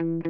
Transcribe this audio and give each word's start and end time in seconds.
Hello, 0.00 0.24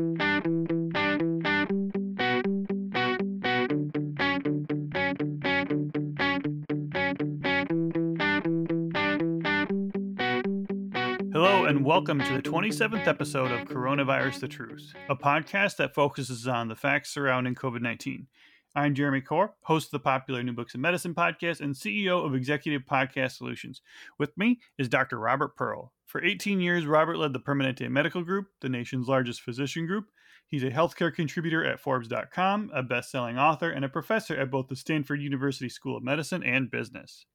and 11.65 11.83
welcome 11.83 12.19
to 12.19 12.33
the 12.35 12.43
27th 12.43 13.07
episode 13.07 13.53
of 13.53 13.67
Coronavirus 13.67 14.41
The 14.41 14.49
Truth, 14.49 14.93
a 15.09 15.17
podcast 15.17 15.77
that 15.77 15.95
focuses 15.95 16.47
on 16.47 16.69
the 16.69 16.77
facts 16.77 17.15
surrounding 17.15 17.55
COVID 17.55 17.81
19. 17.81 18.27
I'm 18.75 18.95
Jeremy 18.95 19.23
Corr, 19.23 19.53
host 19.63 19.87
of 19.87 19.93
the 19.93 20.01
popular 20.01 20.43
New 20.43 20.53
Books 20.53 20.75
in 20.75 20.83
Medicine 20.83 21.15
podcast 21.15 21.63
and 21.63 21.75
CEO 21.75 22.23
of 22.23 22.35
Executive 22.35 22.83
Podcast 22.83 23.39
Solutions. 23.39 23.81
With 24.19 24.37
me 24.37 24.61
is 24.77 24.91
Dr. 24.91 25.19
Robert 25.19 25.57
Pearl. 25.57 25.94
For 26.15 26.23
18 26.23 26.61
years, 26.61 26.87
Robert 26.87 27.19
led 27.19 27.33
the 27.33 27.41
Permanente 27.41 27.91
Medical 27.91 28.23
Group, 28.23 28.47
the 28.61 28.69
nation's 28.69 29.09
largest 29.09 29.41
physician 29.41 29.85
group. 29.85 30.11
He's 30.47 30.63
a 30.63 30.71
healthcare 30.71 31.13
contributor 31.13 31.65
at 31.65 31.81
Forbes.com, 31.81 32.71
a 32.73 32.85
best 32.85 33.11
selling 33.11 33.37
author, 33.37 33.69
and 33.69 33.85
a 33.85 33.89
professor 33.89 34.37
at 34.37 34.49
both 34.49 34.69
the 34.69 34.77
Stanford 34.77 35.21
University 35.21 35.69
School 35.69 35.97
of 35.97 36.05
Medicine 36.05 36.45
and 36.45 36.71
Business. 36.71 37.27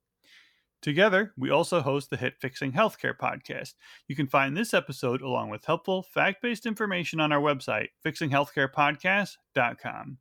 Together, 0.81 1.33
we 1.35 1.49
also 1.49 1.81
host 1.81 2.09
the 2.09 2.15
hit 2.15 2.35
Fixing 2.39 2.71
Healthcare 2.71 3.17
podcast. 3.17 3.73
You 4.07 4.15
can 4.15 4.27
find 4.27 4.55
this 4.55 4.73
episode 4.73 5.21
along 5.21 5.49
with 5.49 5.65
helpful, 5.65 6.01
fact 6.01 6.41
based 6.41 6.65
information 6.65 7.19
on 7.19 7.33
our 7.33 7.41
website, 7.41 7.89
fixinghealthcarepodcast.com. 8.05 10.17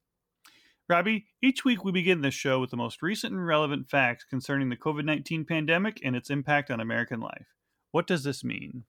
Robbie, 0.89 1.27
each 1.41 1.65
week 1.65 1.85
we 1.85 1.93
begin 1.93 2.23
this 2.23 2.35
show 2.35 2.59
with 2.59 2.71
the 2.71 2.77
most 2.77 3.03
recent 3.03 3.35
and 3.35 3.47
relevant 3.47 3.89
facts 3.89 4.25
concerning 4.25 4.69
the 4.69 4.77
COVID 4.77 5.05
19 5.05 5.45
pandemic 5.45 6.01
and 6.03 6.17
its 6.17 6.29
impact 6.29 6.73
on 6.73 6.81
American 6.81 7.21
life. 7.21 7.47
What 7.91 8.07
does 8.07 8.23
this 8.23 8.45
mean? 8.45 8.85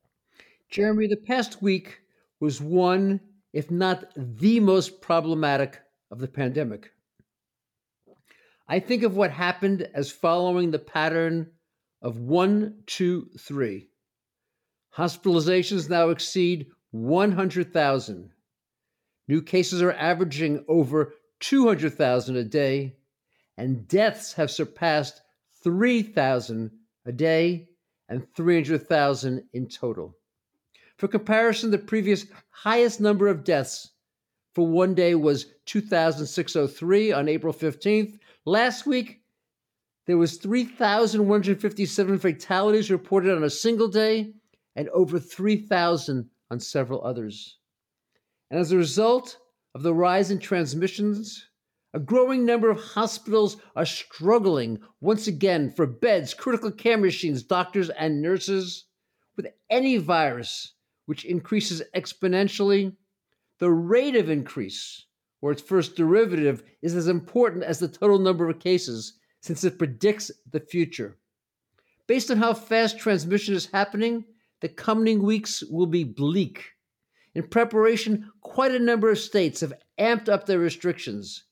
Jeremy, 0.70 1.08
the 1.08 1.16
past 1.16 1.62
week 1.62 2.00
was 2.40 2.62
one, 2.62 3.20
if 3.54 3.72
not 3.72 4.12
the 4.16 4.60
most 4.60 5.02
problematic 5.02 5.80
of 6.12 6.20
the 6.20 6.28
pandemic. 6.28 6.92
I 8.68 8.80
think 8.80 9.04
of 9.04 9.16
what 9.16 9.32
happened 9.32 9.90
as 9.94 10.12
following 10.12 10.70
the 10.70 10.80
pattern 10.80 11.52
of 12.02 12.20
one, 12.20 12.84
two, 12.86 13.30
three. 13.40 13.90
Hospitalizations 14.96 15.90
now 15.90 16.10
exceed 16.10 16.68
100,000. 16.92 18.32
New 19.28 19.42
cases 19.42 19.82
are 19.82 19.94
averaging 19.94 20.66
over 20.68 21.14
200,000 21.40 22.36
a 22.36 22.44
day, 22.44 22.96
and 23.58 23.88
deaths 23.88 24.34
have 24.34 24.52
surpassed 24.52 25.22
3,000 25.64 26.72
a 27.06 27.12
day 27.12 27.69
and 28.10 28.28
300,000 28.36 29.44
in 29.54 29.68
total. 29.68 30.18
For 30.98 31.08
comparison, 31.08 31.72
the 31.72 31.78
previous 31.78 32.26
highest 32.50 33.00
number 33.00 33.28
of 33.28 33.44
deaths 33.46 33.92
for 34.54 34.68
one 34.68 34.94
day 34.94 35.16
was 35.16 35.46
2,603 35.66 37.12
on 37.14 37.30
April 37.30 37.54
15th. 37.54 38.20
Last 38.46 38.86
week, 38.86 39.22
there 40.08 40.18
was 40.18 40.38
3,157 40.38 42.20
fatalities 42.20 42.92
reported 42.92 43.36
on 43.36 43.44
a 43.44 43.50
single 43.50 43.88
day 43.88 44.34
and 44.76 44.90
over 44.90 45.20
3,000 45.20 46.30
on 46.52 46.60
several 46.60 47.04
others. 47.06 47.60
And 48.50 48.60
as 48.60 48.72
a 48.72 48.78
result, 48.78 49.38
of 49.76 49.84
the 49.84 49.94
rise 49.94 50.32
in 50.32 50.40
transmissions, 50.40 51.49
a 51.94 52.00
growing 52.00 52.46
number 52.46 52.70
of 52.70 52.80
hospitals 52.80 53.58
are 53.76 53.86
struggling 53.86 54.80
once 55.02 55.28
again 55.28 55.72
for 55.72 55.88
beds, 55.88 56.34
critical 56.34 56.72
care 56.72 56.98
machines, 56.98 57.42
doctors, 57.42 57.90
and 57.90 58.22
nurses. 58.22 58.86
With 59.36 59.48
any 59.70 59.98
virus 59.98 60.74
which 61.06 61.26
increases 61.26 61.82
exponentially, 61.96 62.96
the 63.58 63.72
rate 63.72 64.16
of 64.16 64.30
increase, 64.30 65.06
or 65.42 65.52
its 65.52 65.62
first 65.62 65.96
derivative, 65.96 66.64
is 66.82 66.96
as 66.96 67.08
important 67.08 67.64
as 67.64 67.80
the 67.80 67.88
total 67.88 68.20
number 68.20 68.50
of 68.50 68.60
cases 68.60 69.14
since 69.42 69.64
it 69.64 69.80
predicts 69.80 70.30
the 70.52 70.60
future. 70.60 71.18
Based 72.06 72.30
on 72.30 72.38
how 72.38 72.54
fast 72.54 73.00
transmission 73.00 73.56
is 73.56 73.68
happening, 73.68 74.26
the 74.62 74.70
coming 74.70 75.24
weeks 75.24 75.64
will 75.64 75.88
be 75.88 76.04
bleak. 76.04 76.66
In 77.34 77.48
preparation, 77.48 78.32
quite 78.42 78.74
a 78.74 78.80
number 78.80 79.10
of 79.10 79.18
states 79.18 79.62
have 79.62 79.74
amped 80.00 80.28
up 80.28 80.46
their 80.46 80.60
restrictions. 80.60 81.46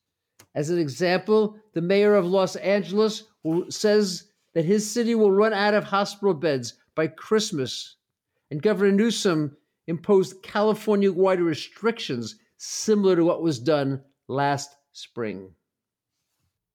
As 0.56 0.70
an 0.70 0.80
example, 0.80 1.58
the 1.74 1.82
mayor 1.82 2.16
of 2.16 2.26
Los 2.26 2.56
Angeles 2.56 3.24
says 3.70 4.26
that 4.54 4.66
his 4.66 4.90
city 4.90 5.14
will 5.14 5.32
run 5.32 5.54
out 5.54 5.74
of 5.74 5.84
hospital 5.84 6.34
beds 6.34 6.74
by 6.96 7.08
Christmas. 7.08 7.96
And 8.50 8.62
Governor 8.62 8.92
Newsom 8.92 9.56
imposed 9.88 10.42
California 10.42 11.12
wide 11.12 11.42
restrictions 11.42 12.36
similar 12.58 13.16
to 13.16 13.24
what 13.24 13.44
was 13.44 13.60
done 13.60 14.02
last 14.28 14.76
spring. 14.94 15.52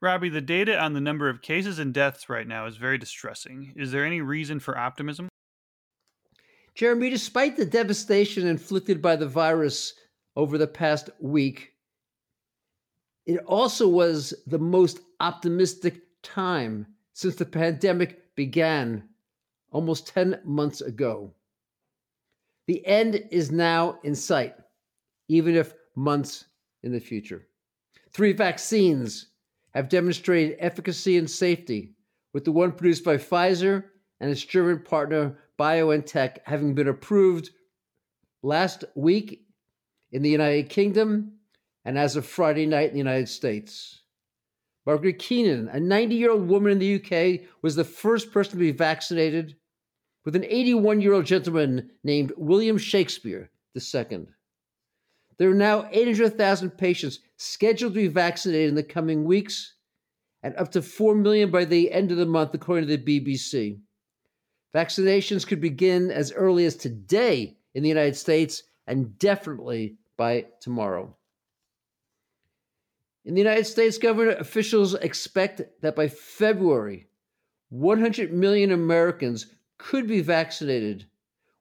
Robbie, 0.01 0.29
the 0.29 0.41
data 0.41 0.79
on 0.79 0.95
the 0.95 1.01
number 1.01 1.29
of 1.29 1.43
cases 1.43 1.79
and 1.79 1.93
deaths 1.93 2.29
right 2.29 2.47
now 2.47 2.67
is 2.67 2.77
very 2.77 2.99
distressing. 2.99 3.73
Is 3.77 3.93
there 3.93 4.05
any 4.05 4.21
reason 4.21 4.61
for 4.61 4.77
optimism? 4.77 5.29
Jeremy, 6.75 7.11
despite 7.11 7.57
the 7.57 7.67
devastation 7.67 8.47
inflicted 8.47 9.03
by 9.03 9.17
the 9.17 9.29
virus 9.29 9.95
over 10.35 10.57
the 10.57 10.67
past 10.67 11.11
week, 11.21 11.72
it 13.27 13.39
also 13.47 13.89
was 13.89 14.35
the 14.47 14.59
most 14.59 15.01
optimistic 15.21 16.03
time 16.23 16.87
since 17.13 17.37
the 17.37 17.45
pandemic 17.45 18.35
began 18.35 19.09
almost 19.71 20.09
10 20.09 20.41
months 20.45 20.81
ago. 20.81 21.33
The 22.67 22.85
end 22.87 23.23
is 23.31 23.51
now 23.51 23.99
in 24.03 24.15
sight, 24.15 24.55
even 25.29 25.55
if 25.57 25.75
months 25.95 26.47
in 26.83 26.93
the 26.93 27.01
future. 27.01 27.47
Three 28.13 28.33
vaccines 28.33 29.29
have 29.75 29.89
demonstrated 29.89 30.57
efficacy 30.59 31.17
and 31.17 31.31
safety, 31.31 31.95
with 32.33 32.45
the 32.45 32.53
one 32.53 32.73
produced 32.73 33.05
by 33.05 33.17
Pfizer 33.17 33.85
and 34.21 34.31
its 34.31 34.45
German 34.45 34.81
partner 34.81 35.39
BioNTech 35.59 36.39
having 36.45 36.75
been 36.75 36.89
approved 36.89 37.51
last 38.43 38.85
week 38.95 39.47
in 40.13 40.23
the 40.23 40.31
United 40.31 40.69
Kingdom 40.69 41.33
and 41.85 41.99
as 41.99 42.17
of 42.17 42.27
Friday 42.27 42.67
night 42.67 42.89
in 42.89 42.93
the 42.93 42.99
United 42.99 43.29
States. 43.29 44.03
Margaret 44.87 45.19
Keenan, 45.19 45.69
a 45.69 45.79
90 45.79 46.15
year 46.15 46.31
old 46.33 46.49
woman 46.49 46.73
in 46.73 46.79
the 46.79 46.97
UK, 46.97 47.49
was 47.63 47.77
the 47.77 47.85
first 47.85 48.33
person 48.33 48.53
to 48.53 48.59
be 48.59 48.73
vaccinated, 48.73 49.57
with 50.25 50.37
an 50.37 50.45
81 50.45 51.01
year 51.01 51.13
old 51.13 51.27
gentleman 51.27 51.91
named 52.05 52.33
William 52.37 52.79
Shakespeare 52.79 53.51
II. 53.77 54.27
There 55.39 55.51
are 55.51 55.55
now 55.55 55.89
800,000 55.91 56.71
patients 56.71 57.21
scheduled 57.37 57.95
to 57.95 58.01
be 58.01 58.09
vaccinated 58.09 58.69
in 58.69 58.75
the 58.75 58.83
coming 58.83 59.25
weeks, 59.25 59.75
and 60.43 60.55
up 60.57 60.73
to 60.73 60.83
4 60.83 61.15
million 61.15 61.51
by 61.51 61.65
the 61.65 61.91
end 61.91 62.11
of 62.11 62.19
the 62.19 62.27
month, 62.27 62.55
according 62.55 62.89
to 62.89 62.97
the 62.97 63.21
BBC. 63.21 63.79
Vaccinations 64.75 65.47
could 65.47 65.61
begin 65.61 66.11
as 66.11 66.33
early 66.33 66.65
as 66.65 66.77
today 66.77 67.57
in 67.75 67.83
the 67.83 67.89
United 67.89 68.17
States 68.17 68.63
and 68.87 69.19
definitely 69.19 69.97
by 70.17 70.47
tomorrow. 70.61 71.15
In 73.25 73.35
the 73.35 73.41
United 73.41 73.67
States, 73.67 73.99
government 73.99 74.41
officials 74.41 74.95
expect 74.95 75.63
that 75.81 75.95
by 75.95 76.09
February, 76.09 77.07
100 77.69 78.33
million 78.33 78.73
Americans 78.73 79.47
could 79.79 80.09
be 80.09 80.21
vaccinated, 80.21 81.07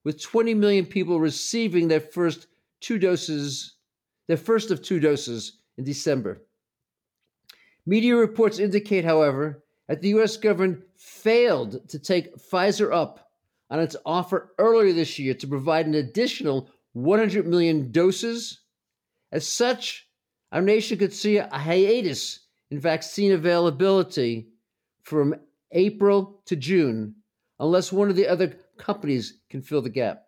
with 0.03 0.21
20 0.21 0.53
million 0.55 0.85
people 0.85 1.19
receiving 1.19 1.87
their 1.87 1.99
first 1.99 2.47
two 2.79 2.97
doses, 2.97 3.75
their 4.27 4.37
first 4.37 4.71
of 4.71 4.81
two 4.81 4.99
doses 4.99 5.59
in 5.77 5.83
December. 5.83 6.41
Media 7.85 8.15
reports 8.15 8.59
indicate, 8.59 9.05
however, 9.05 9.63
that 9.87 10.01
the 10.01 10.09
US 10.09 10.37
government 10.37 10.83
failed 10.95 11.87
to 11.89 11.99
take 11.99 12.35
Pfizer 12.37 12.93
up 12.93 13.31
on 13.69 13.79
its 13.79 13.95
offer 14.05 14.53
earlier 14.57 14.93
this 14.93 15.17
year 15.19 15.33
to 15.35 15.47
provide 15.47 15.85
an 15.85 15.95
additional 15.95 16.69
100 16.93 17.47
million 17.47 17.91
doses. 17.91 18.61
As 19.31 19.47
such, 19.47 20.07
our 20.51 20.61
nation 20.61 20.97
could 20.97 21.13
see 21.13 21.37
a 21.37 21.47
hiatus 21.47 22.39
in 22.69 22.79
vaccine 22.79 23.31
availability 23.31 24.47
from 25.03 25.35
April 25.71 26.41
to 26.45 26.55
June 26.55 27.15
unless 27.59 27.91
one 27.91 28.09
of 28.09 28.15
the 28.15 28.27
other 28.27 28.55
companies 28.77 29.39
can 29.49 29.61
fill 29.61 29.81
the 29.81 29.89
gap. 29.89 30.25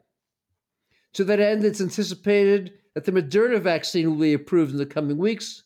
To 1.14 1.24
that 1.26 1.40
end, 1.40 1.64
it's 1.64 1.82
anticipated 1.82 2.74
that 2.94 3.06
the 3.06 3.12
Moderna 3.12 3.60
vaccine 3.60 4.10
will 4.10 4.20
be 4.20 4.34
approved 4.34 4.72
in 4.72 4.78
the 4.78 4.86
coming 4.86 5.18
weeks, 5.18 5.64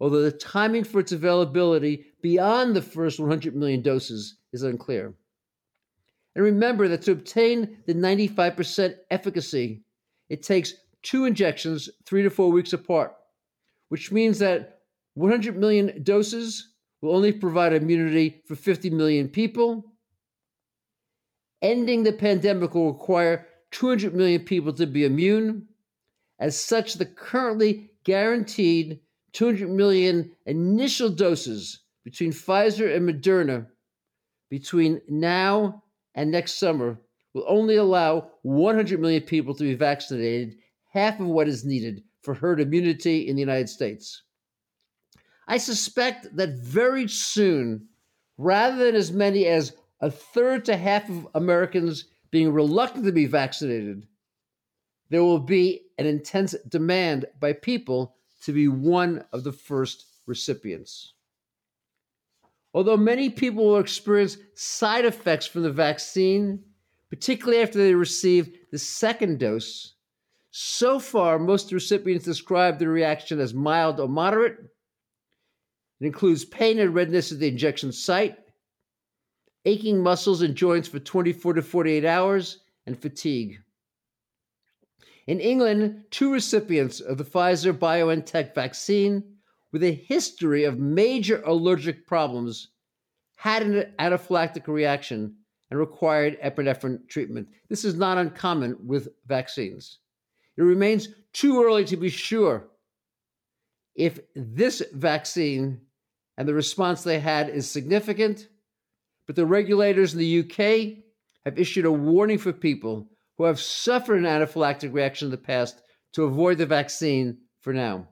although 0.00 0.22
the 0.22 0.32
timing 0.32 0.84
for 0.84 1.00
its 1.00 1.12
availability 1.12 2.06
beyond 2.22 2.76
the 2.76 2.82
first 2.82 3.18
100 3.18 3.56
million 3.56 3.82
doses 3.82 4.36
is 4.52 4.62
unclear. 4.62 5.14
And 6.34 6.44
remember 6.44 6.88
that 6.88 7.02
to 7.02 7.12
obtain 7.12 7.78
the 7.86 7.94
95% 7.94 8.94
efficacy, 9.10 9.82
it 10.28 10.42
takes 10.42 10.74
two 11.02 11.24
injections 11.24 11.88
three 12.04 12.22
to 12.22 12.30
four 12.30 12.50
weeks 12.50 12.72
apart, 12.72 13.14
which 13.88 14.12
means 14.12 14.38
that 14.38 14.80
100 15.14 15.56
million 15.56 16.02
doses 16.02 16.74
will 17.00 17.14
only 17.14 17.32
provide 17.32 17.72
immunity 17.72 18.42
for 18.46 18.54
50 18.54 18.90
million 18.90 19.28
people. 19.28 19.84
Ending 21.62 22.02
the 22.02 22.12
pandemic 22.12 22.74
will 22.74 22.92
require 22.92 23.46
200 23.72 24.14
million 24.14 24.42
people 24.42 24.72
to 24.72 24.86
be 24.86 25.04
immune, 25.04 25.66
As 26.38 26.58
such, 26.58 26.94
the 26.94 27.06
currently 27.06 27.90
guaranteed 28.04 29.00
200 29.32 29.68
million 29.68 30.30
initial 30.46 31.10
doses 31.10 31.80
between 32.04 32.32
Pfizer 32.32 32.94
and 32.94 33.08
Moderna 33.08 33.66
between 34.48 35.00
now 35.08 35.82
and 36.14 36.30
next 36.30 36.54
summer 36.54 36.98
will 37.34 37.44
only 37.46 37.76
allow 37.76 38.30
100 38.42 39.00
million 39.00 39.22
people 39.22 39.54
to 39.54 39.64
be 39.64 39.74
vaccinated, 39.74 40.56
half 40.90 41.20
of 41.20 41.26
what 41.26 41.48
is 41.48 41.64
needed 41.64 42.02
for 42.28 42.34
herd 42.34 42.60
immunity 42.60 43.26
in 43.26 43.36
the 43.36 43.40
United 43.40 43.70
States. 43.70 44.24
I 45.46 45.56
suspect 45.56 46.36
that 46.36 46.58
very 46.58 47.08
soon, 47.08 47.88
rather 48.36 48.84
than 48.84 48.94
as 48.94 49.10
many 49.10 49.46
as 49.46 49.72
a 50.02 50.10
third 50.10 50.66
to 50.66 50.76
half 50.76 51.08
of 51.08 51.26
Americans 51.34 52.04
being 52.30 52.52
reluctant 52.52 53.06
to 53.06 53.12
be 53.12 53.24
vaccinated, 53.24 54.06
there 55.08 55.24
will 55.24 55.38
be 55.38 55.86
an 55.96 56.04
intense 56.04 56.54
demand 56.68 57.24
by 57.40 57.54
people 57.54 58.14
to 58.42 58.52
be 58.52 58.68
one 58.68 59.24
of 59.32 59.42
the 59.42 59.52
first 59.52 60.04
recipients. 60.26 61.14
Although 62.74 62.98
many 62.98 63.30
people 63.30 63.64
will 63.64 63.78
experience 63.78 64.36
side 64.54 65.06
effects 65.06 65.46
from 65.46 65.62
the 65.62 65.72
vaccine, 65.72 66.62
particularly 67.08 67.62
after 67.62 67.78
they 67.78 67.94
receive 67.94 68.54
the 68.70 68.78
second 68.78 69.38
dose, 69.38 69.94
so 70.50 70.98
far 70.98 71.38
most 71.38 71.72
recipients 71.72 72.24
describe 72.24 72.78
the 72.78 72.88
reaction 72.88 73.40
as 73.40 73.54
mild 73.54 74.00
or 74.00 74.08
moderate. 74.08 74.58
It 76.00 76.06
includes 76.06 76.44
pain 76.44 76.78
and 76.78 76.94
redness 76.94 77.32
at 77.32 77.38
the 77.38 77.48
injection 77.48 77.92
site, 77.92 78.38
aching 79.64 80.02
muscles 80.02 80.42
and 80.42 80.54
joints 80.54 80.88
for 80.88 80.98
24 80.98 81.54
to 81.54 81.62
48 81.62 82.04
hours, 82.04 82.60
and 82.86 82.98
fatigue. 82.98 83.60
In 85.26 85.40
England, 85.40 86.04
two 86.10 86.32
recipients 86.32 87.00
of 87.00 87.18
the 87.18 87.24
Pfizer 87.24 87.74
BioNTech 87.74 88.54
vaccine 88.54 89.22
with 89.72 89.82
a 89.82 89.92
history 89.92 90.64
of 90.64 90.78
major 90.78 91.42
allergic 91.42 92.06
problems 92.06 92.68
had 93.36 93.62
an 93.62 93.92
anaphylactic 93.98 94.66
reaction 94.66 95.36
and 95.70 95.78
required 95.78 96.40
epinephrine 96.40 97.06
treatment. 97.08 97.46
This 97.68 97.84
is 97.84 97.94
not 97.94 98.16
uncommon 98.16 98.78
with 98.86 99.08
vaccines. 99.26 99.98
It 100.58 100.62
remains 100.62 101.08
too 101.32 101.62
early 101.62 101.84
to 101.84 101.96
be 101.96 102.08
sure 102.08 102.68
if 103.94 104.18
this 104.34 104.82
vaccine 104.92 105.80
and 106.36 106.48
the 106.48 106.54
response 106.54 107.02
they 107.02 107.20
had 107.20 107.48
is 107.48 107.70
significant, 107.70 108.48
but 109.26 109.36
the 109.36 109.46
regulators 109.46 110.14
in 110.14 110.18
the 110.18 110.40
UK 110.40 111.04
have 111.44 111.58
issued 111.58 111.84
a 111.84 111.92
warning 111.92 112.38
for 112.38 112.52
people 112.52 113.08
who 113.36 113.44
have 113.44 113.60
suffered 113.60 114.18
an 114.18 114.24
anaphylactic 114.24 114.92
reaction 114.92 115.26
in 115.26 115.30
the 115.30 115.36
past 115.36 115.80
to 116.14 116.24
avoid 116.24 116.58
the 116.58 116.66
vaccine 116.66 117.38
for 117.60 117.72
now. 117.72 118.08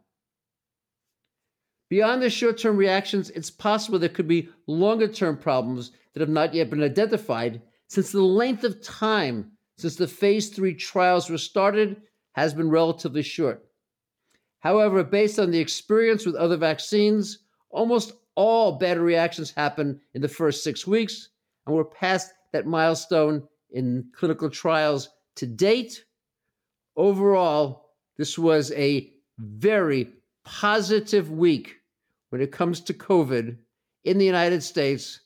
Beyond 1.91 2.23
the 2.23 2.31
short 2.31 2.59
term 2.59 2.77
reactions, 2.77 3.31
it's 3.31 3.51
possible 3.51 3.99
there 3.99 4.09
could 4.09 4.29
be 4.29 4.49
longer 4.69 5.09
term 5.09 5.37
problems 5.37 5.91
that 6.13 6.21
have 6.21 6.29
not 6.29 6.55
yet 6.55 6.71
been 6.71 6.83
identified, 6.83 7.61
since 7.89 8.13
the 8.13 8.23
length 8.23 8.63
of 8.63 8.83
time 8.83 9.53
since 9.79 9.97
the 9.97 10.09
phase 10.09 10.49
three 10.51 10.75
trials 10.75 11.29
were 11.29 11.39
started 11.39 12.01
has 12.37 12.53
been 12.53 12.69
relatively 12.69 13.23
short. 13.23 13.65
However, 14.61 15.03
based 15.03 15.39
on 15.39 15.51
the 15.51 15.59
experience 15.59 16.27
with 16.27 16.35
other 16.35 16.59
vaccines, 16.59 17.39
almost 17.71 18.13
all 18.35 18.73
bad 18.79 18.99
reactions 18.99 19.51
happen 19.51 20.01
in 20.13 20.21
the 20.21 20.29
first 20.29 20.63
six 20.63 20.87
weeks, 20.87 21.31
and 21.67 21.75
we're 21.75 21.85
past 21.85 22.35
that 22.53 22.67
milestone 22.67 23.43
in 23.71 24.05
clinical 24.13 24.51
trials 24.51 25.09
to 25.37 25.47
date. 25.47 26.05
Overall, 26.95 27.91
this 28.19 28.39
was 28.39 28.71
a 28.73 29.11
very 29.39 30.09
positive 30.45 31.31
week 31.31 31.77
when 32.29 32.43
it 32.43 32.53
comes 32.53 32.81
to 32.83 32.95
COVID 32.95 33.57
in 34.05 34.19
the 34.19 34.27
United 34.27 34.63
States 34.63 35.21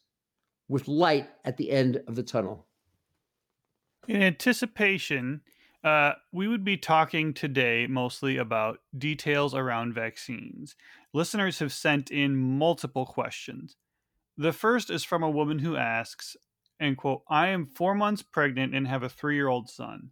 with 0.69 0.87
light 0.87 1.29
at 1.45 1.57
the 1.57 1.71
end 1.73 2.01
of 2.07 2.15
the 2.15 2.23
tunnel. 2.23 2.67
In 4.07 4.23
anticipation, 4.23 5.41
uh, 5.83 6.13
we 6.33 6.47
would 6.47 6.65
be 6.65 6.77
talking 6.77 7.33
today 7.33 7.87
mostly 7.89 8.37
about 8.37 8.81
details 8.97 9.55
around 9.55 9.95
vaccines. 9.95 10.77
Listeners 11.15 11.59
have 11.59 11.73
sent 11.73 12.11
in 12.11 12.37
multiple 12.37 13.07
questions. 13.07 13.77
The 14.37 14.53
first 14.53 14.91
is 14.91 15.05
from 15.05 15.23
a 15.23 15.31
woman 15.31 15.61
who 15.61 15.77
asks, 15.77 16.37
and 16.79 16.97
quote, 16.97 17.23
I 17.29 17.49
am 17.49 17.67
four 17.67 17.95
months 17.95 18.23
pregnant 18.23 18.75
and 18.75 18.87
have 18.89 19.03
a 19.03 19.09
three 19.09 19.37
year 19.37 19.49
old 19.49 19.69
son. 19.71 20.11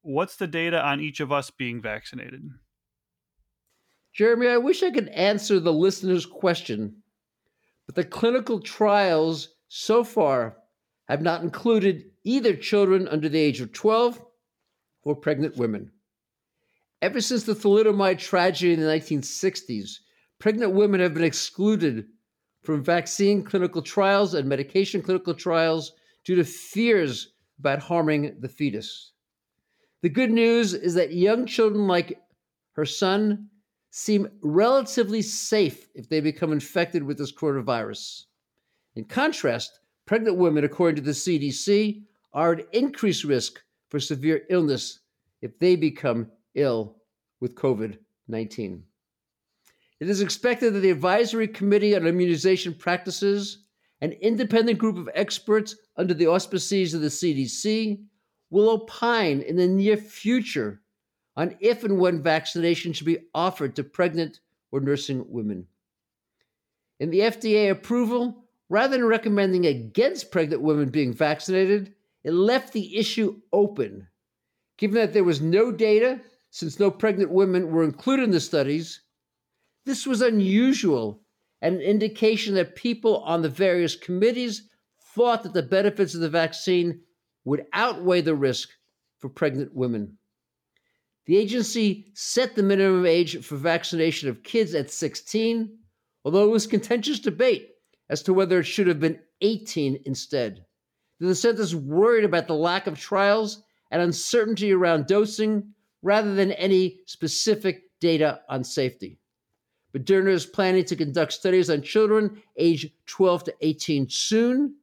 What's 0.00 0.36
the 0.36 0.46
data 0.46 0.82
on 0.82 1.00
each 1.00 1.20
of 1.20 1.32
us 1.32 1.50
being 1.50 1.80
vaccinated? 1.80 2.42
Jeremy, 4.14 4.48
I 4.48 4.58
wish 4.58 4.82
I 4.82 4.90
could 4.90 5.08
answer 5.08 5.58
the 5.58 5.72
listener's 5.72 6.24
question, 6.24 7.02
but 7.86 7.94
the 7.94 8.04
clinical 8.04 8.60
trials 8.60 9.54
so 9.68 10.04
far 10.04 10.58
have 11.08 11.20
not 11.20 11.42
included 11.42 12.04
either 12.22 12.54
children 12.54 13.08
under 13.08 13.28
the 13.28 13.40
age 13.40 13.60
of 13.60 13.72
12 13.72 14.24
or 15.04 15.14
pregnant 15.14 15.56
women. 15.56 15.90
Ever 17.02 17.20
since 17.20 17.44
the 17.44 17.54
thalidomide 17.54 18.18
tragedy 18.18 18.72
in 18.72 18.80
the 18.80 18.86
1960s, 18.86 19.98
pregnant 20.38 20.72
women 20.72 21.00
have 21.00 21.14
been 21.14 21.24
excluded 21.24 22.06
from 22.62 22.82
vaccine 22.82 23.42
clinical 23.42 23.82
trials 23.82 24.34
and 24.34 24.48
medication 24.48 25.02
clinical 25.02 25.34
trials 25.34 25.92
due 26.24 26.36
to 26.36 26.44
fears 26.44 27.34
about 27.58 27.80
harming 27.80 28.36
the 28.40 28.48
fetus. 28.48 29.12
The 30.02 30.08
good 30.08 30.30
news 30.30 30.74
is 30.74 30.94
that 30.94 31.12
young 31.12 31.46
children 31.46 31.86
like 31.86 32.18
her 32.72 32.86
son 32.86 33.48
seem 33.90 34.28
relatively 34.42 35.22
safe 35.22 35.88
if 35.94 36.08
they 36.08 36.20
become 36.20 36.52
infected 36.52 37.02
with 37.02 37.18
this 37.18 37.32
coronavirus. 37.32 38.24
In 38.96 39.04
contrast, 39.04 39.78
pregnant 40.06 40.36
women, 40.36 40.64
according 40.64 40.96
to 40.96 41.02
the 41.02 41.12
CDC, 41.12 42.02
are 42.32 42.54
at 42.54 42.66
increased 42.74 43.24
risk 43.24 43.62
for 43.94 44.00
severe 44.00 44.42
illness 44.50 44.98
if 45.40 45.56
they 45.60 45.76
become 45.76 46.28
ill 46.56 46.96
with 47.38 47.54
COVID 47.54 47.96
19. 48.26 48.82
It 50.00 50.08
is 50.08 50.20
expected 50.20 50.74
that 50.74 50.80
the 50.80 50.90
Advisory 50.90 51.46
Committee 51.46 51.94
on 51.94 52.04
Immunization 52.04 52.74
Practices, 52.74 53.58
an 54.00 54.10
independent 54.14 54.80
group 54.80 54.96
of 54.96 55.08
experts 55.14 55.76
under 55.96 56.12
the 56.12 56.26
auspices 56.26 56.92
of 56.92 57.02
the 57.02 57.06
CDC, 57.06 58.02
will 58.50 58.68
opine 58.70 59.42
in 59.42 59.54
the 59.54 59.68
near 59.68 59.96
future 59.96 60.80
on 61.36 61.54
if 61.60 61.84
and 61.84 61.96
when 61.96 62.20
vaccination 62.20 62.92
should 62.92 63.06
be 63.06 63.28
offered 63.32 63.76
to 63.76 63.84
pregnant 63.84 64.40
or 64.72 64.80
nursing 64.80 65.24
women. 65.28 65.68
In 66.98 67.10
the 67.10 67.20
FDA 67.20 67.70
approval, 67.70 68.42
rather 68.68 68.96
than 68.96 69.06
recommending 69.06 69.66
against 69.66 70.32
pregnant 70.32 70.62
women 70.62 70.88
being 70.88 71.12
vaccinated, 71.12 71.94
it 72.24 72.32
left 72.32 72.72
the 72.72 72.96
issue 72.96 73.40
open. 73.52 74.08
Given 74.78 74.96
that 74.96 75.12
there 75.12 75.24
was 75.24 75.40
no 75.40 75.70
data, 75.70 76.20
since 76.50 76.80
no 76.80 76.90
pregnant 76.90 77.30
women 77.30 77.70
were 77.70 77.84
included 77.84 78.24
in 78.24 78.30
the 78.30 78.40
studies, 78.40 79.02
this 79.84 80.06
was 80.06 80.22
unusual 80.22 81.22
and 81.60 81.76
an 81.76 81.80
indication 81.82 82.54
that 82.54 82.74
people 82.74 83.18
on 83.18 83.42
the 83.42 83.48
various 83.48 83.94
committees 83.94 84.68
thought 85.14 85.42
that 85.42 85.52
the 85.52 85.62
benefits 85.62 86.14
of 86.14 86.20
the 86.20 86.28
vaccine 86.28 87.00
would 87.44 87.66
outweigh 87.72 88.20
the 88.20 88.34
risk 88.34 88.70
for 89.18 89.28
pregnant 89.28 89.74
women. 89.74 90.18
The 91.26 91.36
agency 91.36 92.12
set 92.14 92.54
the 92.54 92.62
minimum 92.62 93.06
age 93.06 93.42
for 93.44 93.56
vaccination 93.56 94.28
of 94.28 94.42
kids 94.42 94.74
at 94.74 94.90
16, 94.90 95.78
although 96.24 96.44
it 96.44 96.50
was 96.50 96.66
contentious 96.66 97.18
debate 97.18 97.70
as 98.10 98.22
to 98.24 98.34
whether 98.34 98.58
it 98.58 98.64
should 98.64 98.86
have 98.86 99.00
been 99.00 99.20
18 99.40 100.02
instead. 100.04 100.64
The 101.20 101.28
dissenters 101.28 101.74
worried 101.74 102.24
about 102.24 102.46
the 102.46 102.54
lack 102.54 102.86
of 102.86 102.98
trials 102.98 103.62
and 103.90 104.02
uncertainty 104.02 104.72
around 104.72 105.06
dosing 105.06 105.74
rather 106.02 106.34
than 106.34 106.52
any 106.52 107.00
specific 107.06 107.90
data 108.00 108.40
on 108.48 108.64
safety. 108.64 109.18
Moderna 109.94 110.30
is 110.30 110.44
planning 110.44 110.84
to 110.86 110.96
conduct 110.96 111.32
studies 111.32 111.70
on 111.70 111.80
children 111.80 112.42
aged 112.56 112.90
12 113.06 113.44
to 113.44 113.54
18 113.60 114.08
soon, 114.10 114.74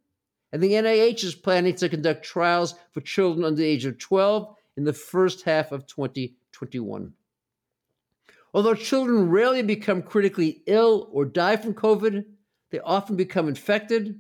and 0.53 0.63
the 0.63 0.71
NIH 0.71 1.23
is 1.25 1.35
planning 1.35 1.75
to 1.75 1.89
conduct 1.89 2.23
trials 2.23 2.75
for 2.91 3.01
children 3.01 3.45
under 3.45 3.57
the 3.57 3.67
age 3.67 3.85
of 3.85 3.97
12 3.97 4.55
in 4.77 4.85
the 4.85 4.93
first 4.93 5.43
half 5.43 5.71
of 5.73 5.85
2021. 5.85 7.13
Although 8.53 8.73
children 8.73 9.29
rarely 9.29 9.63
become 9.63 10.01
critically 10.01 10.61
ill 10.65 11.09
or 11.11 11.25
die 11.25 11.57
from 11.57 11.73
COVID, 11.73 12.25
they 12.69 12.79
often 12.79 13.15
become 13.15 13.47
infected. 13.47 14.19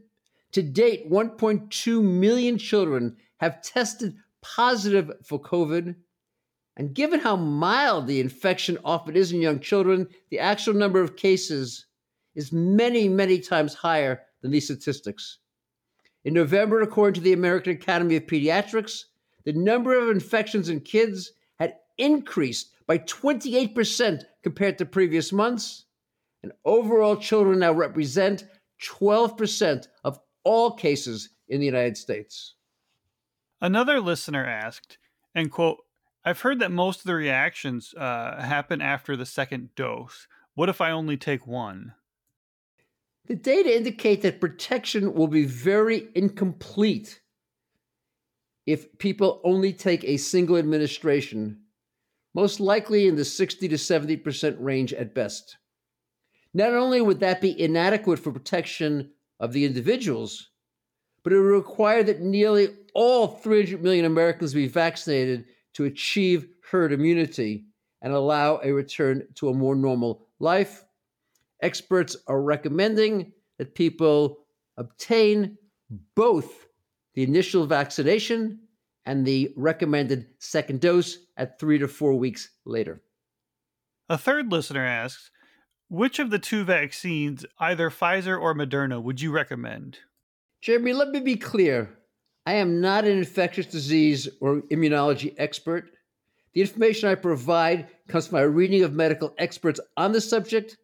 To 0.53 0.61
date, 0.61 1.09
1.2 1.09 2.03
million 2.03 2.57
children 2.57 3.17
have 3.37 3.61
tested 3.61 4.15
positive 4.41 5.11
for 5.23 5.41
COVID. 5.41 5.95
And 6.77 6.93
given 6.93 7.19
how 7.19 7.35
mild 7.35 8.07
the 8.07 8.19
infection 8.19 8.77
often 8.83 9.15
is 9.15 9.31
in 9.31 9.41
young 9.41 9.59
children, 9.59 10.07
the 10.29 10.39
actual 10.39 10.73
number 10.73 11.01
of 11.01 11.15
cases 11.15 11.85
is 12.35 12.51
many, 12.51 13.07
many 13.07 13.39
times 13.39 13.73
higher 13.73 14.21
than 14.41 14.51
these 14.51 14.65
statistics. 14.65 15.37
In 16.23 16.33
November, 16.33 16.81
according 16.81 17.15
to 17.15 17.21
the 17.21 17.33
American 17.33 17.73
Academy 17.73 18.15
of 18.15 18.27
Pediatrics, 18.27 19.05
the 19.43 19.53
number 19.53 19.97
of 19.97 20.09
infections 20.09 20.69
in 20.69 20.81
kids 20.81 21.31
had 21.59 21.75
increased 21.97 22.71
by 22.87 22.99
28% 22.99 24.23
compared 24.43 24.77
to 24.77 24.85
previous 24.85 25.31
months. 25.31 25.85
And 26.43 26.51
overall, 26.65 27.15
children 27.15 27.59
now 27.59 27.71
represent 27.73 28.45
12% 28.83 29.87
of 30.03 30.19
all 30.43 30.71
cases 30.71 31.29
in 31.47 31.59
the 31.59 31.65
United 31.65 31.97
States. 31.97 32.55
Another 33.59 33.99
listener 33.99 34.45
asked, 34.45 34.97
and 35.35 35.51
quote, 35.51 35.77
I've 36.23 36.41
heard 36.41 36.59
that 36.59 36.71
most 36.71 36.99
of 36.99 37.05
the 37.05 37.15
reactions 37.15 37.93
uh, 37.95 38.41
happen 38.41 38.81
after 38.81 39.15
the 39.15 39.25
second 39.25 39.73
dose. 39.75 40.27
What 40.53 40.69
if 40.69 40.81
I 40.81 40.91
only 40.91 41.17
take 41.17 41.47
one? 41.47 41.93
The 43.25 43.35
data 43.35 43.75
indicate 43.75 44.21
that 44.23 44.41
protection 44.41 45.13
will 45.13 45.27
be 45.27 45.45
very 45.45 46.09
incomplete 46.15 47.21
if 48.65 48.97
people 48.99 49.41
only 49.43 49.73
take 49.73 50.03
a 50.03 50.17
single 50.17 50.57
administration, 50.57 51.61
most 52.33 52.59
likely 52.59 53.07
in 53.07 53.15
the 53.15 53.25
60 53.25 53.67
to 53.67 53.75
70% 53.75 54.55
range 54.59 54.93
at 54.93 55.15
best. 55.15 55.57
Not 56.53 56.73
only 56.73 57.01
would 57.01 57.19
that 57.21 57.41
be 57.41 57.59
inadequate 57.59 58.19
for 58.19 58.31
protection 58.31 59.11
of 59.41 59.51
the 59.51 59.65
individuals, 59.65 60.51
but 61.23 61.33
it 61.33 61.37
would 61.37 61.45
require 61.45 62.03
that 62.03 62.21
nearly 62.21 62.69
all 62.93 63.27
300 63.27 63.83
million 63.83 64.05
Americans 64.05 64.53
be 64.53 64.67
vaccinated 64.67 65.45
to 65.73 65.85
achieve 65.85 66.47
herd 66.69 66.93
immunity 66.93 67.65
and 68.01 68.13
allow 68.13 68.59
a 68.63 68.71
return 68.71 69.27
to 69.35 69.49
a 69.49 69.53
more 69.53 69.75
normal 69.75 70.27
life. 70.39 70.85
Experts 71.61 72.15
are 72.27 72.41
recommending 72.41 73.33
that 73.57 73.75
people 73.75 74.45
obtain 74.77 75.57
both 76.15 76.67
the 77.15 77.23
initial 77.23 77.65
vaccination 77.65 78.59
and 79.05 79.25
the 79.25 79.51
recommended 79.57 80.27
second 80.39 80.79
dose 80.79 81.17
at 81.37 81.59
three 81.59 81.79
to 81.79 81.87
four 81.87 82.13
weeks 82.13 82.49
later. 82.65 83.01
A 84.09 84.17
third 84.17 84.51
listener 84.51 84.85
asks 84.85 85.31
Which 85.91 86.19
of 86.19 86.29
the 86.29 86.39
two 86.39 86.63
vaccines, 86.63 87.45
either 87.59 87.89
Pfizer 87.89 88.39
or 88.39 88.55
Moderna, 88.55 89.03
would 89.03 89.19
you 89.19 89.29
recommend? 89.29 89.99
Jeremy, 90.61 90.93
let 90.93 91.09
me 91.09 91.19
be 91.19 91.35
clear. 91.35 91.97
I 92.45 92.53
am 92.53 92.79
not 92.79 93.03
an 93.03 93.17
infectious 93.17 93.65
disease 93.65 94.29
or 94.39 94.61
immunology 94.71 95.35
expert. 95.37 95.91
The 96.53 96.61
information 96.61 97.09
I 97.09 97.15
provide 97.15 97.89
comes 98.07 98.27
from 98.27 98.37
my 98.37 98.43
reading 98.43 98.83
of 98.83 98.93
medical 98.93 99.35
experts 99.37 99.81
on 99.97 100.13
the 100.13 100.21
subject 100.21 100.77